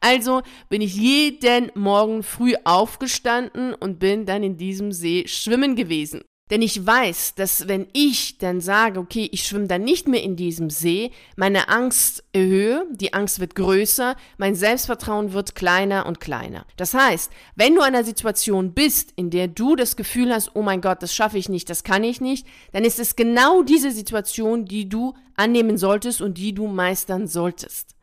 Also 0.00 0.42
bin 0.68 0.82
ich 0.82 0.94
jeden 0.94 1.72
Morgen 1.74 2.22
früh 2.22 2.54
aufgestanden 2.62 3.74
und 3.74 3.98
bin 3.98 4.24
dann 4.24 4.44
in 4.44 4.56
diesem 4.56 4.92
See 4.92 5.26
schwimmen 5.26 5.74
gewesen. 5.74 6.22
Denn 6.50 6.62
ich 6.62 6.86
weiß, 6.86 7.34
dass 7.34 7.68
wenn 7.68 7.86
ich 7.92 8.38
dann 8.38 8.60
sage, 8.60 9.00
okay, 9.00 9.28
ich 9.32 9.44
schwimme 9.44 9.66
dann 9.66 9.82
nicht 9.82 10.08
mehr 10.08 10.22
in 10.22 10.36
diesem 10.36 10.70
See, 10.70 11.10
meine 11.36 11.68
Angst 11.68 12.24
erhöhe, 12.32 12.86
die 12.90 13.12
Angst 13.12 13.40
wird 13.40 13.54
größer, 13.54 14.16
mein 14.38 14.54
Selbstvertrauen 14.54 15.32
wird 15.32 15.54
kleiner 15.54 16.06
und 16.06 16.20
kleiner. 16.20 16.64
Das 16.76 16.94
heißt, 16.94 17.30
wenn 17.54 17.74
du 17.74 17.80
in 17.80 17.88
einer 17.88 18.04
Situation 18.04 18.72
bist, 18.72 19.12
in 19.16 19.30
der 19.30 19.48
du 19.48 19.76
das 19.76 19.96
Gefühl 19.96 20.32
hast, 20.32 20.52
oh 20.54 20.62
mein 20.62 20.80
Gott, 20.80 21.02
das 21.02 21.14
schaffe 21.14 21.38
ich 21.38 21.48
nicht, 21.48 21.68
das 21.68 21.84
kann 21.84 22.04
ich 22.04 22.20
nicht, 22.20 22.46
dann 22.72 22.84
ist 22.84 22.98
es 22.98 23.16
genau 23.16 23.62
diese 23.62 23.90
Situation, 23.90 24.64
die 24.64 24.88
du 24.88 25.14
annehmen 25.36 25.76
solltest 25.76 26.20
und 26.20 26.38
die 26.38 26.54
du 26.54 26.66
meistern 26.66 27.26
solltest. 27.26 27.97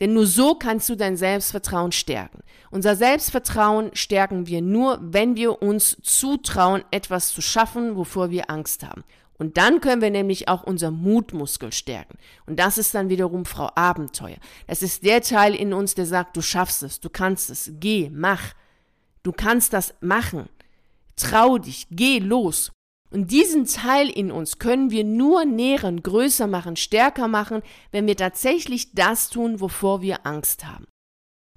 Denn 0.00 0.12
nur 0.12 0.26
so 0.26 0.54
kannst 0.54 0.88
du 0.88 0.96
dein 0.96 1.16
Selbstvertrauen 1.16 1.92
stärken. 1.92 2.40
Unser 2.70 2.94
Selbstvertrauen 2.94 3.90
stärken 3.94 4.46
wir 4.46 4.62
nur, 4.62 4.98
wenn 5.00 5.36
wir 5.36 5.62
uns 5.62 5.96
zutrauen, 6.02 6.84
etwas 6.90 7.32
zu 7.32 7.40
schaffen, 7.40 7.96
wovor 7.96 8.30
wir 8.30 8.50
Angst 8.50 8.84
haben. 8.84 9.04
Und 9.38 9.56
dann 9.56 9.80
können 9.80 10.02
wir 10.02 10.10
nämlich 10.10 10.48
auch 10.48 10.64
unser 10.64 10.90
Mutmuskel 10.90 11.72
stärken. 11.72 12.18
Und 12.46 12.58
das 12.58 12.76
ist 12.76 12.94
dann 12.94 13.08
wiederum 13.08 13.44
Frau 13.44 13.70
Abenteuer. 13.74 14.36
Das 14.66 14.82
ist 14.82 15.04
der 15.04 15.22
Teil 15.22 15.54
in 15.54 15.72
uns, 15.72 15.94
der 15.94 16.06
sagt, 16.06 16.36
du 16.36 16.42
schaffst 16.42 16.82
es, 16.82 17.00
du 17.00 17.08
kannst 17.08 17.48
es, 17.48 17.70
geh, 17.74 18.10
mach. 18.12 18.54
Du 19.22 19.32
kannst 19.32 19.72
das 19.72 19.94
machen. 20.00 20.48
Trau 21.16 21.58
dich, 21.58 21.86
geh 21.90 22.18
los. 22.18 22.72
Und 23.10 23.30
diesen 23.30 23.66
Teil 23.66 24.08
in 24.08 24.30
uns 24.30 24.58
können 24.58 24.90
wir 24.90 25.04
nur 25.04 25.44
nähren, 25.44 26.02
größer 26.02 26.46
machen, 26.46 26.76
stärker 26.76 27.28
machen, 27.28 27.62
wenn 27.90 28.06
wir 28.06 28.16
tatsächlich 28.16 28.92
das 28.92 29.30
tun, 29.30 29.60
wovor 29.60 30.02
wir 30.02 30.26
Angst 30.26 30.66
haben. 30.66 30.86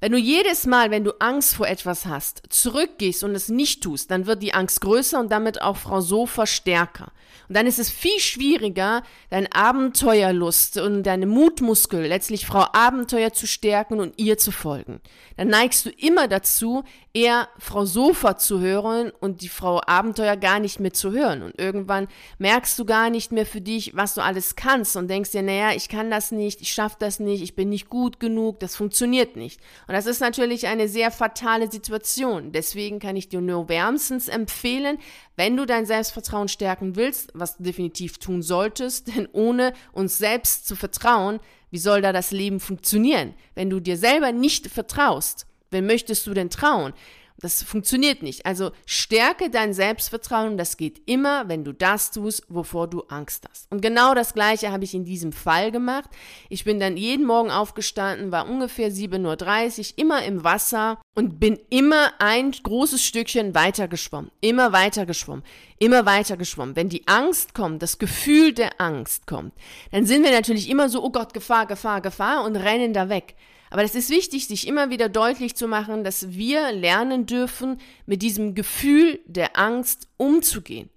Wenn 0.03 0.13
du 0.13 0.17
jedes 0.17 0.65
Mal, 0.65 0.89
wenn 0.89 1.03
du 1.03 1.11
Angst 1.19 1.53
vor 1.53 1.67
etwas 1.67 2.07
hast, 2.07 2.41
zurückgehst 2.49 3.23
und 3.23 3.35
es 3.35 3.49
nicht 3.49 3.83
tust, 3.83 4.09
dann 4.09 4.25
wird 4.25 4.41
die 4.41 4.55
Angst 4.55 4.81
größer 4.81 5.19
und 5.19 5.31
damit 5.31 5.61
auch 5.61 5.77
Frau 5.77 6.01
Sofa 6.01 6.47
stärker. 6.47 7.11
Und 7.47 7.55
dann 7.55 7.67
ist 7.67 7.77
es 7.77 7.91
viel 7.91 8.17
schwieriger, 8.17 9.03
deine 9.29 9.53
Abenteuerlust 9.53 10.77
und 10.79 11.03
deine 11.03 11.27
Mutmuskel, 11.27 12.07
letztlich 12.07 12.47
Frau 12.47 12.65
Abenteuer 12.73 13.31
zu 13.31 13.45
stärken 13.45 13.99
und 13.99 14.17
ihr 14.17 14.39
zu 14.39 14.51
folgen. 14.51 15.01
Dann 15.37 15.49
neigst 15.49 15.85
du 15.85 15.91
immer 15.91 16.27
dazu, 16.27 16.83
eher 17.13 17.49
Frau 17.57 17.85
Sofa 17.85 18.37
zu 18.37 18.59
hören 18.59 19.11
und 19.19 19.41
die 19.41 19.49
Frau 19.49 19.81
Abenteuer 19.85 20.37
gar 20.37 20.59
nicht 20.59 20.79
mehr 20.79 20.93
zu 20.93 21.11
hören. 21.11 21.41
Und 21.41 21.59
irgendwann 21.59 22.07
merkst 22.37 22.79
du 22.79 22.85
gar 22.85 23.09
nicht 23.09 23.31
mehr 23.31 23.45
für 23.45 23.59
dich, 23.59 23.95
was 23.95 24.13
du 24.13 24.21
alles 24.21 24.55
kannst 24.55 24.95
und 24.95 25.09
denkst 25.09 25.31
dir, 25.31 25.41
naja, 25.41 25.73
ich 25.75 25.89
kann 25.89 26.09
das 26.09 26.31
nicht, 26.31 26.61
ich 26.61 26.73
schaffe 26.73 26.95
das 26.99 27.19
nicht, 27.19 27.41
ich 27.41 27.55
bin 27.55 27.69
nicht 27.69 27.89
gut 27.89 28.19
genug, 28.19 28.59
das 28.59 28.75
funktioniert 28.75 29.35
nicht. 29.35 29.59
Und 29.87 29.93
das 29.93 30.05
ist 30.05 30.21
natürlich 30.21 30.67
eine 30.67 30.87
sehr 30.87 31.11
fatale 31.11 31.69
Situation. 31.69 32.51
Deswegen 32.53 32.99
kann 32.99 33.15
ich 33.15 33.27
dir 33.27 33.41
nur 33.41 33.67
wärmstens 33.67 34.29
empfehlen, 34.29 34.97
wenn 35.35 35.57
du 35.57 35.65
dein 35.65 35.85
Selbstvertrauen 35.85 36.47
stärken 36.47 36.95
willst, 36.95 37.31
was 37.33 37.57
du 37.57 37.63
definitiv 37.63 38.19
tun 38.19 38.41
solltest, 38.41 39.07
denn 39.15 39.27
ohne 39.33 39.73
uns 39.91 40.17
selbst 40.17 40.65
zu 40.65 40.75
vertrauen, 40.75 41.39
wie 41.71 41.79
soll 41.79 42.01
da 42.01 42.11
das 42.11 42.31
Leben 42.31 42.59
funktionieren? 42.59 43.33
Wenn 43.55 43.69
du 43.69 43.79
dir 43.79 43.97
selber 43.97 44.33
nicht 44.33 44.67
vertraust, 44.67 45.47
wen 45.71 45.85
möchtest 45.85 46.27
du 46.27 46.33
denn 46.33 46.49
trauen? 46.49 46.93
Das 47.41 47.63
funktioniert 47.63 48.21
nicht. 48.21 48.45
Also 48.45 48.71
stärke 48.85 49.49
dein 49.49 49.73
Selbstvertrauen. 49.73 50.57
Das 50.57 50.77
geht 50.77 51.01
immer, 51.07 51.49
wenn 51.49 51.63
du 51.63 51.73
das 51.73 52.11
tust, 52.11 52.45
wovor 52.49 52.87
du 52.87 53.01
Angst 53.09 53.47
hast. 53.49 53.71
Und 53.71 53.81
genau 53.81 54.13
das 54.13 54.35
Gleiche 54.35 54.71
habe 54.71 54.83
ich 54.83 54.93
in 54.93 55.05
diesem 55.05 55.33
Fall 55.33 55.71
gemacht. 55.71 56.09
Ich 56.49 56.63
bin 56.65 56.79
dann 56.79 56.97
jeden 56.97 57.25
Morgen 57.25 57.49
aufgestanden, 57.49 58.31
war 58.31 58.47
ungefähr 58.47 58.91
7.30 58.91 59.79
Uhr, 59.79 59.97
immer 59.97 60.23
im 60.23 60.43
Wasser 60.43 61.01
und 61.15 61.39
bin 61.39 61.59
immer 61.71 62.13
ein 62.19 62.51
großes 62.51 63.03
Stückchen 63.03 63.55
weiter 63.55 63.87
geschwommen. 63.87 64.29
Immer 64.39 64.71
weiter 64.71 65.07
geschwommen. 65.07 65.43
Immer 65.79 66.05
weiter 66.05 66.37
geschwommen. 66.37 66.75
Wenn 66.75 66.89
die 66.89 67.07
Angst 67.07 67.55
kommt, 67.55 67.81
das 67.81 67.97
Gefühl 67.97 68.53
der 68.53 68.79
Angst 68.79 69.25
kommt, 69.25 69.53
dann 69.91 70.05
sind 70.05 70.23
wir 70.23 70.31
natürlich 70.31 70.69
immer 70.69 70.89
so, 70.89 71.03
oh 71.03 71.11
Gott, 71.11 71.33
Gefahr, 71.33 71.65
Gefahr, 71.65 72.01
Gefahr 72.01 72.43
und 72.43 72.55
rennen 72.55 72.93
da 72.93 73.09
weg. 73.09 73.35
Aber 73.71 73.83
es 73.83 73.95
ist 73.95 74.09
wichtig, 74.09 74.47
sich 74.47 74.67
immer 74.67 74.89
wieder 74.89 75.09
deutlich 75.09 75.55
zu 75.55 75.67
machen, 75.67 76.03
dass 76.03 76.33
wir 76.33 76.73
lernen 76.73 77.25
dürfen, 77.25 77.79
mit 78.05 78.21
diesem 78.21 78.53
Gefühl 78.53 79.19
der 79.25 79.57
Angst 79.57 80.09
umzugehen. 80.17 80.89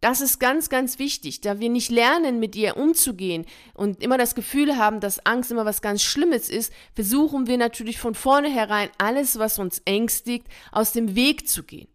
Das 0.00 0.20
ist 0.20 0.40
ganz, 0.40 0.70
ganz 0.70 0.98
wichtig, 0.98 1.40
da 1.40 1.60
wir 1.60 1.68
nicht 1.68 1.90
lernen, 1.90 2.40
mit 2.40 2.56
ihr 2.56 2.76
umzugehen 2.76 3.44
und 3.74 4.02
immer 4.02 4.18
das 4.18 4.34
Gefühl 4.34 4.76
haben, 4.76 4.98
dass 4.98 5.24
Angst 5.24 5.50
immer 5.50 5.66
was 5.66 5.82
ganz 5.82 6.02
Schlimmes 6.02 6.48
ist, 6.48 6.72
versuchen 6.94 7.46
wir 7.46 7.58
natürlich 7.58 7.98
von 7.98 8.14
vornherein 8.14 8.88
alles, 8.98 9.38
was 9.38 9.58
uns 9.58 9.82
ängstigt, 9.84 10.46
aus 10.72 10.92
dem 10.92 11.14
Weg 11.14 11.48
zu 11.48 11.62
gehen. 11.62 11.89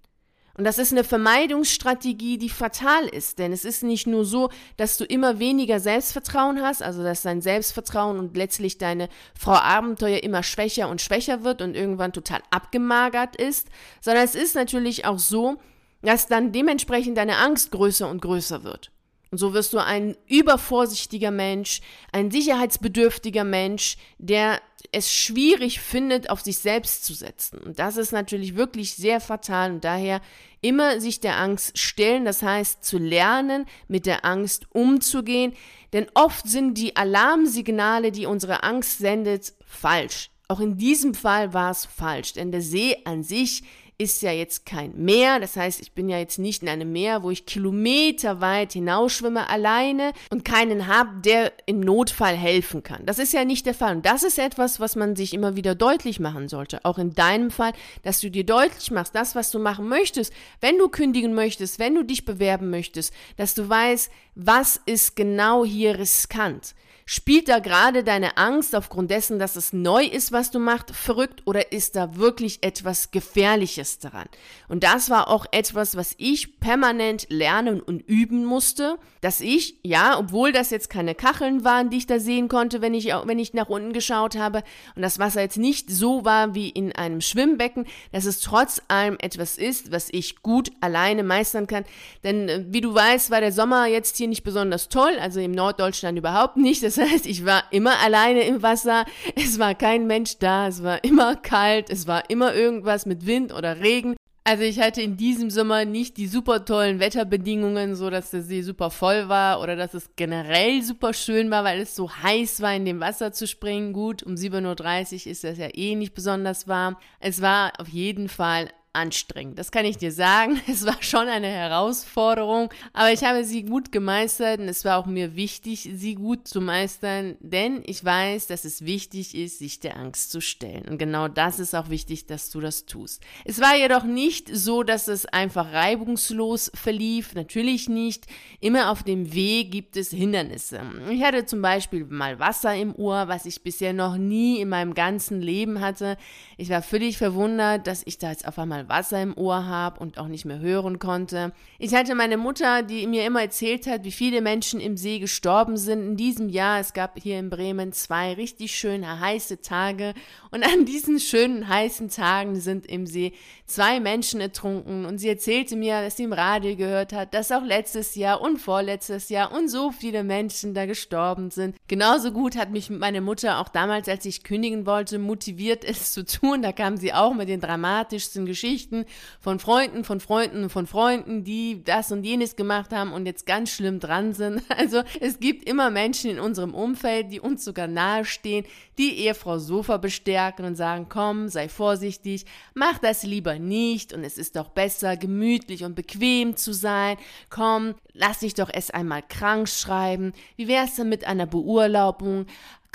Und 0.58 0.64
das 0.64 0.78
ist 0.78 0.94
eine 0.94 1.04
Vermeidungsstrategie, 1.04 2.38
die 2.38 2.50
fatal 2.50 3.08
ist, 3.08 3.40
denn 3.40 3.52
es 3.52 3.66
ist 3.66 3.84
nicht 3.84 4.08
nur 4.08 4.24
so, 4.24 4.50
dass 4.78 4.98
du 4.98 5.04
immer 5.04 5.40
weniger 5.40 5.82
Selbstvertrauen 5.82 6.62
hast, 6.62 6.82
also 6.82 7.04
dass 7.04 7.24
dein 7.24 7.42
Selbstvertrauen 7.42 8.18
und 8.18 8.38
letztlich 8.38 8.78
deine 8.78 9.10
Frau 9.38 9.52
Abenteuer 9.54 10.24
immer 10.24 10.44
schwächer 10.44 10.88
und 10.88 11.02
schwächer 11.02 11.44
wird 11.44 11.62
und 11.62 11.76
irgendwann 11.76 12.14
total 12.14 12.42
abgemagert 12.52 13.36
ist, 13.36 13.68
sondern 14.00 14.24
es 14.24 14.36
ist 14.36 14.56
natürlich 14.56 15.04
auch 15.04 15.20
so, 15.20 15.58
dass 16.02 16.28
dann 16.28 16.54
dementsprechend 16.54 17.18
deine 17.18 17.38
Angst 17.38 17.72
größer 17.72 18.10
und 18.10 18.22
größer 18.22 18.64
wird. 18.64 18.92
Und 19.32 19.38
so 19.38 19.53
wirst 19.53 19.74
du 19.74 19.79
ein 19.79 20.15
übervorsichtiger 20.27 21.32
Mensch, 21.32 21.82
ein 22.12 22.32
sicherheitsbedürftiger 22.32 23.44
Mensch, 23.44 23.98
der 24.17 24.62
es 24.91 25.12
schwierig 25.12 25.79
findet, 25.79 26.29
auf 26.29 26.41
sich 26.41 26.60
selbst 26.60 27.05
zu 27.05 27.13
setzen. 27.13 27.60
Und 27.60 27.79
das 27.79 27.98
ist 27.98 28.12
natürlich 28.12 28.55
wirklich 28.55 28.94
sehr 28.94 29.20
fatal 29.20 29.72
und 29.72 29.84
daher 29.84 30.22
immer 30.62 31.00
sich 31.00 31.20
der 31.20 31.38
Angst 31.38 31.77
stellen, 31.77 32.25
das 32.25 32.41
heißt 32.41 32.84
zu 32.84 32.98
lernen, 32.98 33.65
mit 33.88 34.05
der 34.05 34.25
Angst 34.25 34.67
umzugehen, 34.72 35.53
denn 35.94 36.08
oft 36.13 36.48
sind 36.48 36.77
die 36.77 36.96
Alarmsignale, 36.96 38.12
die 38.12 38.25
unsere 38.25 38.63
Angst 38.63 38.98
sendet, 38.98 39.53
falsch. 39.65 40.29
Auch 40.48 40.60
in 40.60 40.77
diesem 40.77 41.13
Fall 41.13 41.53
war 41.53 41.72
es 41.72 41.86
falsch, 41.86 42.34
denn 42.34 42.51
der 42.51 42.62
See 42.62 42.98
an 43.05 43.24
sich 43.24 43.63
ist 43.98 44.22
ja 44.22 44.32
jetzt 44.32 44.66
kein 44.66 44.94
Meer. 44.96 45.40
Das 45.40 45.56
heißt, 45.56 45.82
ich 45.82 45.94
bin 45.94 46.10
ja 46.10 46.18
jetzt 46.18 46.38
nicht 46.38 46.62
in 46.62 46.70
einem 46.70 46.92
Meer, 46.92 47.24
wo 47.24 47.32
ich 47.32 47.46
kilometerweit 47.46 48.74
hinausschwimme 48.74 49.50
alleine 49.50 50.12
und 50.30 50.44
keinen 50.44 50.88
habe, 50.88 51.22
der 51.22 51.54
im 51.66 51.80
Notfall 51.80 52.36
helfen 52.36 52.84
kann. 52.84 53.06
Das 53.06 53.20
ist 53.20 53.34
ja 53.34 53.46
nicht 53.46 53.66
der 53.66 53.74
Fall. 53.74 53.96
Und 53.96 54.06
das 54.06 54.24
ist 54.24 54.38
etwas, 54.38 54.80
was 54.80 54.96
man 54.96 55.16
sich 55.16 55.34
immer 55.34 55.56
wieder 55.56 55.75
deutlich 55.75 56.20
machen 56.20 56.50
sollte. 56.50 56.84
Auch 56.84 56.98
in 56.98 57.14
deinem 57.14 57.52
Fall, 57.52 57.74
dass 58.04 58.20
du 58.20 58.30
dir 58.30 58.46
deutlich 58.46 58.92
machst, 58.92 59.16
das, 59.16 59.36
was 59.36 59.52
du 59.52 59.60
machen 59.60 59.88
möchtest, 59.88 60.34
wenn 60.60 60.78
du 60.78 60.90
kündigen 60.90 61.34
möchtest, 61.34 61.80
wenn 61.80 61.96
du 61.96 62.04
dich 62.04 62.25
bewerben 62.25 62.70
möchtest, 62.70 63.14
dass 63.38 63.54
du 63.54 63.68
weißt, 63.70 64.12
was 64.36 64.82
ist 64.86 65.16
genau 65.16 65.64
hier 65.64 65.98
riskant. 65.98 66.75
Spielt 67.08 67.50
da 67.50 67.60
gerade 67.60 68.04
deine 68.04 68.36
Angst 68.38 68.76
aufgrund 68.76 69.12
dessen, 69.12 69.38
dass 69.38 69.56
es 69.56 69.74
neu 69.74 70.06
ist, 70.06 70.32
was 70.32 70.50
du 70.50 70.58
machst, 70.58 70.90
verrückt 70.90 71.44
oder 71.46 71.72
ist 71.72 71.96
da 71.96 72.16
wirklich 72.16 72.64
etwas 72.64 73.12
Gefährliches 73.12 74.00
daran? 74.00 74.26
Und 74.70 74.84
das 74.84 75.12
war 75.12 75.28
auch 75.28 75.46
etwas, 75.52 75.96
was 75.96 76.16
ich 76.18 76.60
permanent 76.60 77.28
lernen 77.30 77.80
und 77.80 78.00
üben 78.08 78.44
musste, 78.44 78.98
dass 79.22 79.40
ich, 79.40 79.76
ja, 79.84 80.18
obwohl 80.18 80.52
das 80.52 80.72
jetzt 80.72 80.90
keine 80.90 81.14
Kacheln 81.14 81.64
waren, 81.64 81.92
die 81.92 81.98
ich 81.98 82.08
da 82.08 82.20
sehen 82.20 82.48
konnte, 82.48 82.82
wenn 82.82 82.96
ich, 82.96 83.06
wenn 83.06 83.38
ich 83.38 83.54
nach 83.54 83.70
unten 83.70 83.94
geschaut 83.94 84.36
habe 84.36 84.64
und 84.96 85.04
das 85.04 85.20
Wasser 85.20 85.42
jetzt 85.42 85.58
nicht 85.58 85.92
so 85.92 86.26
war 86.26 86.56
wie 86.56 86.70
in 86.70 86.92
einem 86.92 87.22
Schwimmbecken, 87.22 87.86
dass 88.14 88.26
es 88.26 88.40
trotz 88.40 88.82
allem 88.88 89.18
etwas 89.20 89.60
ist, 89.60 89.92
was 89.92 90.10
ich 90.12 90.42
gut 90.42 90.72
alleine 90.82 91.24
meistern 91.24 91.68
kann. 91.68 91.86
Denn 92.24 92.50
äh, 92.50 92.66
wie 92.70 92.82
du 92.82 92.96
weißt, 92.96 93.30
war 93.30 93.42
der 93.42 93.52
Sommer 93.52 93.86
jetzt 93.86 94.18
hier 94.18 94.28
nicht 94.28 94.44
besonders 94.44 94.90
toll, 94.90 95.20
also 95.20 95.40
im 95.40 95.52
Norddeutschland 95.52 96.18
überhaupt 96.18 96.58
nicht. 96.58 96.82
Das 96.82 96.95
das 96.96 97.12
heißt, 97.12 97.25
ich 97.25 97.46
war 97.46 97.64
immer 97.72 98.00
alleine 98.00 98.42
im 98.42 98.62
Wasser, 98.62 99.06
es 99.36 99.60
war 99.60 99.75
kein 99.75 100.08
Mensch 100.08 100.38
da, 100.40 100.68
es 100.68 100.84
war 100.84 101.04
immer 101.04 101.36
kalt, 101.36 101.90
es 101.90 102.08
war 102.08 102.30
immer 102.30 102.54
irgendwas 102.54 103.06
mit 103.06 103.25
Wind 103.25 103.54
oder 103.54 103.80
Regen. 103.82 104.16
Also 104.48 104.62
ich 104.62 104.80
hatte 104.80 105.02
in 105.02 105.18
diesem 105.18 105.50
Sommer 105.50 105.86
nicht 105.86 106.18
die 106.18 106.28
super 106.28 106.66
tollen 106.66 107.00
Wetterbedingungen, 107.00 107.96
so 107.96 108.12
dass 108.12 108.30
der 108.30 108.44
See 108.44 108.62
super 108.62 108.92
voll 108.92 109.28
war 109.28 109.60
oder 109.60 109.75
dass 109.75 109.96
es 109.96 110.12
generell 110.16 110.84
super 110.84 111.14
schön 111.14 111.50
war, 111.50 111.64
weil 111.64 111.82
es 111.82 111.96
so 111.96 112.12
heiß 112.12 112.62
war, 112.62 112.75
in 112.75 112.86
dem 112.86 113.00
Wasser 113.00 113.32
zu 113.32 113.48
springen. 113.48 113.92
Gut, 113.92 114.22
um 114.22 114.36
7.30 114.36 115.25
Uhr 115.25 115.32
ist 115.32 115.44
das 115.44 115.58
ja 115.58 115.70
eh 115.74 115.96
nicht 115.96 116.14
besonders 116.14 116.68
warm. 116.68 116.96
Es 117.20 117.42
war 117.42 117.74
auf 117.80 117.88
jeden 117.88 118.30
Fall 118.30 118.70
anstrengend. 118.96 119.60
Das 119.60 119.72
kann 119.72 119.86
ich 119.86 119.98
dir 119.98 120.12
sagen. 120.12 120.60
Es 120.75 120.86
war 120.86 121.02
schon 121.02 121.28
eine 121.28 121.48
Herausforderung, 121.48 122.70
aber 122.92 123.12
ich 123.12 123.24
habe 123.24 123.46
sie 123.46 123.64
gut 123.64 123.92
gemeistert 123.92 124.60
und 124.60 124.68
es 124.68 124.84
war 124.84 124.98
auch 124.98 125.06
mir 125.06 125.36
wichtig, 125.36 125.90
sie 125.94 126.16
gut 126.16 126.48
zu 126.48 126.60
meistern, 126.60 127.38
denn 127.40 127.82
ich 127.86 128.04
weiß, 128.04 128.48
dass 128.48 128.66
es 128.66 128.84
wichtig 128.84 129.36
ist, 129.36 129.60
sich 129.60 129.80
der 129.80 129.96
Angst 129.98 130.32
zu 130.32 130.42
stellen. 130.42 130.86
Und 130.90 130.98
genau 130.98 131.28
das 131.28 131.60
ist 131.60 131.75
auch 131.75 131.90
wichtig, 131.90 132.25
dass 132.25 132.50
du 132.50 132.60
das 132.60 132.86
tust. 132.86 133.22
Es 133.46 133.62
war 133.62 133.75
jedoch 133.78 134.04
nicht 134.04 134.50
so, 134.54 134.84
dass 134.84 135.08
es 135.08 135.25
einfach 135.25 135.72
reibungslos 135.72 136.72
verlief. 136.74 137.36
Natürlich 137.36 137.88
nicht. 137.88 138.25
Immer 138.60 138.92
auf 138.92 139.04
dem 139.04 139.34
Weg 139.34 139.72
gibt 139.72 139.98
es 139.98 140.10
Hindernisse. 140.10 140.82
Ich 141.10 141.24
hatte 141.24 141.46
zum 141.46 141.62
Beispiel 141.62 142.06
mal 142.06 142.40
Wasser 142.40 142.75
im 142.75 142.96
Ohr, 142.96 143.28
was 143.28 143.46
ich 143.46 143.62
bisher 143.62 143.94
noch 143.94 144.18
nie 144.18 144.60
in 144.60 144.70
meinem 144.70 144.94
ganzen 144.94 145.42
Leben 145.42 145.82
hatte. 145.82 146.18
Ich 146.58 146.70
war 146.70 146.82
völlig 146.82 147.18
verwundert, 147.18 147.88
dass 147.88 148.04
ich 148.06 148.18
da 148.18 148.30
jetzt 148.30 148.48
auf 148.48 148.58
einmal 148.60 148.85
Wasser 148.89 149.22
im 149.22 149.38
Ohr 149.38 149.65
habe 149.65 150.00
und 150.00 150.18
auch 150.18 150.27
nicht 150.27 150.46
mehr 150.46 150.60
hören 150.60 151.00
konnte. 151.00 151.54
Ich 151.80 151.94
hatte 151.94 152.15
meine 152.15 152.38
Mutter, 152.38 152.84
die 152.84 153.08
mir 153.08 153.25
immer 153.25 153.42
erzählt 153.42 153.88
hat, 153.88 154.04
wie 154.04 154.12
viele 154.12 154.42
Menschen 154.42 154.80
im 154.80 154.98
See 154.98 155.20
gestorben 155.20 155.77
sind 155.77 156.01
in 156.01 156.18
diesem 156.18 156.50
Jahr. 156.50 156.80
Es 156.80 156.94
gab 156.94 157.20
hier 157.20 157.39
in 157.39 157.50
Bremen 157.50 157.92
zwei 157.92 158.34
richtig 158.34 158.75
schöne 158.75 159.20
heiße 159.20 159.62
Tage 159.62 160.13
und 160.51 160.63
an 160.63 160.86
diesen 160.86 161.20
schönen 161.20 161.68
heißen 161.68 162.10
Tagen 162.10 162.60
sind 162.60 162.86
im 162.86 163.08
See 163.08 163.34
zwei 163.67 164.00
Menschen 164.00 164.41
ertrunken 164.41 165.05
und 165.05 165.17
sie 165.17 165.29
erzählte 165.29 165.75
mir, 165.75 166.01
dass 166.01 166.17
sie 166.17 166.24
im 166.24 166.34
Radio 166.34 166.75
gehört 166.75 167.13
hat, 167.13 167.34
dass 167.34 167.51
auch 167.51 167.63
letztes 167.63 168.15
Jahr 168.15 168.41
und 168.41 168.57
vorletztes 168.57 169.29
Jahr 169.29 169.51
und 169.51 169.69
so 169.69 169.91
viele 169.91 170.24
Menschen 170.24 170.74
da 170.74 170.86
gestorben 170.86 171.50
sind. 171.50 171.75
Genauso 171.88 172.31
gut 172.31 172.55
hat 172.55 172.69
mich 172.69 172.89
meine 172.89 173.22
Mutter 173.22 173.60
auch 173.60 173.69
damals, 173.69 174.07
als 174.07 174.25
ich 174.25 174.43
kündigen 174.43 174.86
wollte, 174.86 175.17
motiviert, 175.17 175.84
es 175.84 176.13
zu 176.13 176.25
tun. 176.25 176.62
Da 176.62 176.72
kam 176.72 176.98
sie 176.98 177.13
auch 177.13 177.34
mit 177.34 177.50
den 177.50 177.60
dramatischsten 177.60 178.45
Geschichten 178.45 179.05
von 179.39 179.60
Freunden, 179.60 180.03
von 180.03 180.19
Freunden, 180.19 180.69
von 180.69 180.86
Freunden, 180.86 181.43
die 181.43 181.84
das 181.84 182.12
und 182.12 182.24
jenes 182.24 182.55
gemacht 182.55 182.93
haben 182.93 183.13
und 183.13 183.25
jetzt 183.25 183.45
ganz 183.45 183.72
schlimm 183.72 184.00
dran 184.00 184.34
sind. 184.34 184.62
Also 184.77 185.03
es 185.22 185.39
gibt 185.39 185.67
immer 185.67 185.89
Menschen 185.89 186.29
in 186.29 186.39
unserem 186.39 186.74
Umfeld, 186.74 187.31
die 187.31 187.39
uns 187.39 187.63
sogar 187.63 187.88
nahestehen, 187.88 188.65
die 188.98 189.19
Ehefrau 189.19 189.57
Sofa 189.57 189.98
bestärken 189.98 190.65
und 190.65 190.75
sagen, 190.75 191.07
komm, 191.07 191.48
sei 191.48 191.69
vorsichtig, 191.69 192.45
mach 192.74 192.98
das 192.98 193.24
lieber 193.24 193.55
nicht 193.60 194.14
und 194.14 194.24
es 194.24 194.38
ist 194.38 194.56
doch 194.56 194.70
besser, 194.70 195.18
gemütlich 195.18 195.84
und 195.84 195.96
bequem 195.96 196.56
zu 196.56 196.74
sein. 196.74 197.18
Komm, 197.50 197.96
lass 198.14 198.40
dich 198.40 198.54
doch 198.54 198.70
erst 198.74 198.94
einmal 198.94 199.22
krank 199.22 199.68
schreiben. 199.70 200.34
Wie 200.56 200.68
wär's 200.68 200.96
denn 200.96 201.10
mit 201.10 201.26
einer 201.26 201.46
Beurlaubung? 201.46 202.46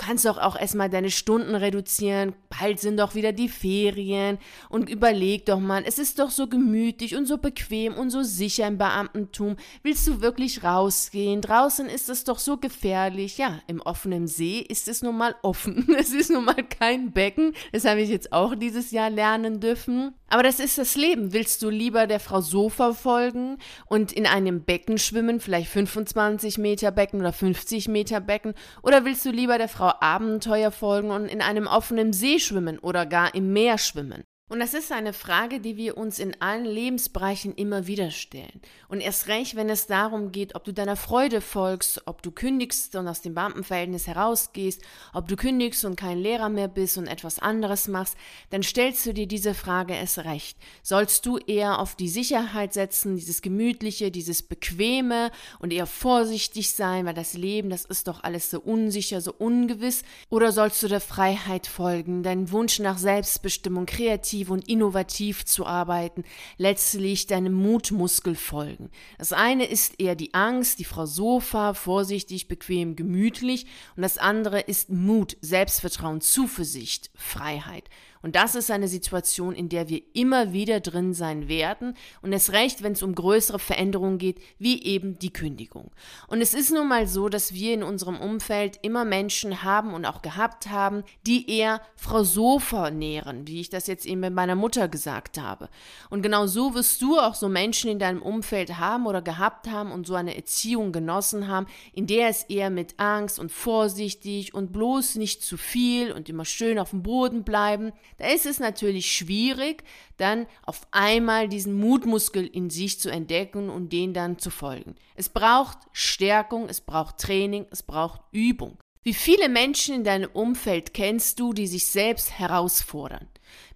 Kannst 0.00 0.24
doch 0.24 0.38
auch 0.38 0.58
erstmal 0.58 0.88
deine 0.88 1.10
Stunden 1.10 1.54
reduzieren. 1.54 2.32
Bald 2.48 2.80
sind 2.80 2.98
doch 2.98 3.14
wieder 3.14 3.32
die 3.32 3.50
Ferien. 3.50 4.38
Und 4.70 4.88
überleg 4.88 5.44
doch 5.44 5.60
mal, 5.60 5.84
es 5.86 5.98
ist 5.98 6.18
doch 6.18 6.30
so 6.30 6.46
gemütlich 6.46 7.16
und 7.16 7.26
so 7.26 7.36
bequem 7.36 7.92
und 7.92 8.08
so 8.08 8.22
sicher 8.22 8.66
im 8.66 8.78
Beamtentum. 8.78 9.56
Willst 9.82 10.08
du 10.08 10.22
wirklich 10.22 10.64
rausgehen? 10.64 11.42
Draußen 11.42 11.86
ist 11.86 12.08
es 12.08 12.24
doch 12.24 12.38
so 12.38 12.56
gefährlich. 12.56 13.36
Ja, 13.36 13.60
im 13.66 13.82
offenen 13.82 14.26
See 14.26 14.60
ist 14.60 14.88
es 14.88 15.02
nun 15.02 15.18
mal 15.18 15.34
offen. 15.42 15.86
Es 16.00 16.14
ist 16.14 16.30
nun 16.30 16.46
mal 16.46 16.64
kein 16.64 17.12
Becken. 17.12 17.52
Das 17.72 17.84
habe 17.84 18.00
ich 18.00 18.08
jetzt 18.08 18.32
auch 18.32 18.54
dieses 18.54 18.90
Jahr 18.90 19.10
lernen 19.10 19.60
dürfen. 19.60 20.14
Aber 20.28 20.42
das 20.42 20.60
ist 20.60 20.78
das 20.78 20.96
Leben. 20.96 21.34
Willst 21.34 21.60
du 21.60 21.68
lieber 21.68 22.06
der 22.06 22.20
Frau 22.20 22.40
Sofa 22.40 22.94
folgen 22.94 23.58
und 23.86 24.12
in 24.12 24.26
einem 24.26 24.62
Becken 24.64 24.96
schwimmen, 24.96 25.40
vielleicht 25.40 25.68
25 25.68 26.56
Meter 26.56 26.90
Becken 26.90 27.20
oder 27.20 27.32
50 27.32 27.88
Meter 27.88 28.20
Becken? 28.20 28.54
Oder 28.82 29.04
willst 29.04 29.26
du 29.26 29.30
lieber 29.30 29.58
der 29.58 29.68
Frau 29.68 29.89
Abenteuer 29.98 30.70
folgen 30.70 31.10
und 31.10 31.26
in 31.26 31.42
einem 31.42 31.66
offenen 31.66 32.12
See 32.12 32.38
schwimmen 32.38 32.78
oder 32.78 33.06
gar 33.06 33.34
im 33.34 33.52
Meer 33.52 33.78
schwimmen? 33.78 34.24
Und 34.50 34.58
das 34.58 34.74
ist 34.74 34.90
eine 34.90 35.12
Frage, 35.12 35.60
die 35.60 35.76
wir 35.76 35.96
uns 35.96 36.18
in 36.18 36.34
allen 36.42 36.64
Lebensbereichen 36.64 37.54
immer 37.54 37.86
wieder 37.86 38.10
stellen. 38.10 38.60
Und 38.88 39.00
erst 39.00 39.28
recht, 39.28 39.54
wenn 39.54 39.70
es 39.70 39.86
darum 39.86 40.32
geht, 40.32 40.56
ob 40.56 40.64
du 40.64 40.72
deiner 40.72 40.96
Freude 40.96 41.40
folgst, 41.40 42.02
ob 42.06 42.20
du 42.20 42.32
kündigst 42.32 42.96
und 42.96 43.06
aus 43.06 43.20
dem 43.20 43.34
Beamtenverhältnis 43.34 44.08
herausgehst, 44.08 44.82
ob 45.14 45.28
du 45.28 45.36
kündigst 45.36 45.84
und 45.84 45.94
kein 45.94 46.18
Lehrer 46.18 46.48
mehr 46.48 46.66
bist 46.66 46.98
und 46.98 47.06
etwas 47.06 47.38
anderes 47.38 47.86
machst, 47.86 48.16
dann 48.50 48.64
stellst 48.64 49.06
du 49.06 49.14
dir 49.14 49.28
diese 49.28 49.54
Frage 49.54 49.94
erst 49.94 50.18
recht. 50.18 50.58
Sollst 50.82 51.26
du 51.26 51.38
eher 51.38 51.78
auf 51.78 51.94
die 51.94 52.08
Sicherheit 52.08 52.72
setzen, 52.72 53.14
dieses 53.14 53.42
Gemütliche, 53.42 54.10
dieses 54.10 54.42
Bequeme 54.42 55.30
und 55.60 55.72
eher 55.72 55.86
vorsichtig 55.86 56.72
sein, 56.72 57.06
weil 57.06 57.14
das 57.14 57.34
Leben, 57.34 57.70
das 57.70 57.84
ist 57.84 58.08
doch 58.08 58.24
alles 58.24 58.50
so 58.50 58.58
unsicher, 58.58 59.20
so 59.20 59.32
ungewiss? 59.32 60.02
Oder 60.28 60.50
sollst 60.50 60.82
du 60.82 60.88
der 60.88 61.00
Freiheit 61.00 61.68
folgen, 61.68 62.24
deinen 62.24 62.50
Wunsch 62.50 62.80
nach 62.80 62.98
Selbstbestimmung, 62.98 63.86
kreativ 63.86 64.39
kreativ 64.40 64.50
und 64.50 64.68
innovativ 64.68 65.44
zu 65.44 65.66
arbeiten, 65.66 66.24
letztlich 66.56 67.26
deinem 67.26 67.52
Mutmuskel 67.52 68.34
folgen. 68.34 68.90
Das 69.18 69.32
eine 69.32 69.66
ist 69.66 70.00
eher 70.00 70.14
die 70.14 70.34
Angst, 70.34 70.78
die 70.78 70.84
Frau 70.84 71.06
Sofa, 71.06 71.74
vorsichtig, 71.74 72.48
bequem, 72.48 72.96
gemütlich, 72.96 73.66
und 73.96 74.02
das 74.02 74.18
andere 74.18 74.60
ist 74.60 74.90
Mut, 74.90 75.36
Selbstvertrauen, 75.40 76.20
Zuversicht, 76.20 77.10
Freiheit. 77.14 77.88
Und 78.22 78.36
das 78.36 78.54
ist 78.54 78.70
eine 78.70 78.88
Situation, 78.88 79.54
in 79.54 79.68
der 79.68 79.88
wir 79.88 80.02
immer 80.12 80.52
wieder 80.52 80.80
drin 80.80 81.14
sein 81.14 81.48
werden 81.48 81.94
und 82.20 82.32
es 82.32 82.52
recht, 82.52 82.82
wenn 82.82 82.92
es 82.92 83.02
um 83.02 83.14
größere 83.14 83.58
Veränderungen 83.58 84.18
geht, 84.18 84.40
wie 84.58 84.82
eben 84.84 85.18
die 85.18 85.32
Kündigung. 85.32 85.90
Und 86.26 86.42
es 86.42 86.52
ist 86.52 86.70
nun 86.70 86.88
mal 86.88 87.06
so, 87.06 87.28
dass 87.28 87.54
wir 87.54 87.72
in 87.72 87.82
unserem 87.82 88.20
Umfeld 88.20 88.78
immer 88.82 89.04
Menschen 89.04 89.62
haben 89.62 89.94
und 89.94 90.04
auch 90.04 90.20
gehabt 90.20 90.68
haben, 90.68 91.02
die 91.26 91.50
eher 91.50 91.80
Frau 91.96 92.22
Sofa 92.22 92.90
nähren, 92.90 93.46
wie 93.46 93.60
ich 93.60 93.70
das 93.70 93.86
jetzt 93.86 94.04
eben 94.04 94.20
mit 94.20 94.34
meiner 94.34 94.54
Mutter 94.54 94.88
gesagt 94.88 95.40
habe. 95.40 95.70
Und 96.10 96.22
genau 96.22 96.46
so 96.46 96.74
wirst 96.74 97.00
du 97.00 97.18
auch 97.18 97.34
so 97.34 97.48
Menschen 97.48 97.90
in 97.90 97.98
deinem 97.98 98.20
Umfeld 98.20 98.78
haben 98.78 99.06
oder 99.06 99.22
gehabt 99.22 99.70
haben 99.70 99.92
und 99.92 100.06
so 100.06 100.14
eine 100.14 100.36
Erziehung 100.36 100.92
genossen 100.92 101.48
haben, 101.48 101.66
in 101.94 102.06
der 102.06 102.28
es 102.28 102.42
eher 102.44 102.70
mit 102.70 103.00
Angst 103.00 103.38
und 103.38 103.50
vorsichtig 103.50 104.52
und 104.52 104.72
bloß 104.72 105.16
nicht 105.16 105.42
zu 105.42 105.56
viel 105.56 106.12
und 106.12 106.28
immer 106.28 106.44
schön 106.44 106.78
auf 106.78 106.90
dem 106.90 107.02
Boden 107.02 107.44
bleiben, 107.44 107.92
da 108.18 108.28
ist 108.28 108.46
es 108.46 108.58
natürlich 108.60 109.12
schwierig, 109.12 109.82
dann 110.16 110.46
auf 110.64 110.86
einmal 110.90 111.48
diesen 111.48 111.74
Mutmuskel 111.74 112.46
in 112.46 112.70
sich 112.70 113.00
zu 113.00 113.10
entdecken 113.10 113.70
und 113.70 113.92
den 113.92 114.14
dann 114.14 114.38
zu 114.38 114.50
folgen. 114.50 114.94
Es 115.14 115.28
braucht 115.28 115.78
Stärkung, 115.92 116.68
es 116.68 116.80
braucht 116.80 117.18
Training, 117.18 117.66
es 117.70 117.82
braucht 117.82 118.20
Übung. 118.32 118.78
Wie 119.02 119.14
viele 119.14 119.48
Menschen 119.48 119.94
in 119.94 120.04
deinem 120.04 120.30
Umfeld 120.30 120.92
kennst 120.92 121.40
du, 121.40 121.54
die 121.54 121.66
sich 121.66 121.86
selbst 121.86 122.38
herausfordern? 122.38 123.28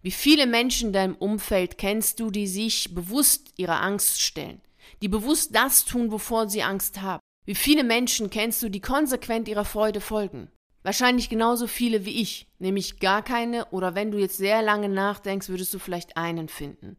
Wie 0.03 0.11
viele 0.11 0.47
Menschen 0.47 0.89
in 0.89 0.93
deinem 0.93 1.15
Umfeld 1.15 1.79
kennst 1.79 2.21
du, 2.21 2.31
die 2.31 2.47
sich 2.47 2.95
bewusst 2.95 3.55
ihrer 3.57 3.81
Angst 3.81 4.21
stellen? 4.21 4.61
Die 5.01 5.09
bewusst 5.09 5.55
das 5.55 5.87
tun, 5.87 6.13
wovor 6.13 6.51
sie 6.51 6.63
Angst 6.63 7.01
haben? 7.01 7.21
Wie 7.47 7.55
viele 7.55 7.85
Menschen 7.85 8.29
kennst 8.29 8.63
du, 8.63 8.69
die 8.69 8.81
konsequent 8.81 9.49
ihrer 9.49 9.65
Freude 9.65 10.01
folgen? 10.01 10.51
Wahrscheinlich 10.85 11.31
genauso 11.31 11.67
viele 11.67 12.05
wie 12.05 12.21
ich, 12.21 12.47
nämlich 12.59 13.01
gar 13.01 13.23
keine 13.25 13.65
oder 13.71 13.95
wenn 13.95 14.11
du 14.11 14.19
jetzt 14.19 14.37
sehr 14.37 14.61
lange 14.61 14.91
nachdenkst, 14.91 15.49
würdest 15.49 15.73
du 15.73 15.79
vielleicht 15.79 16.19
einen 16.19 16.49
finden. 16.49 16.99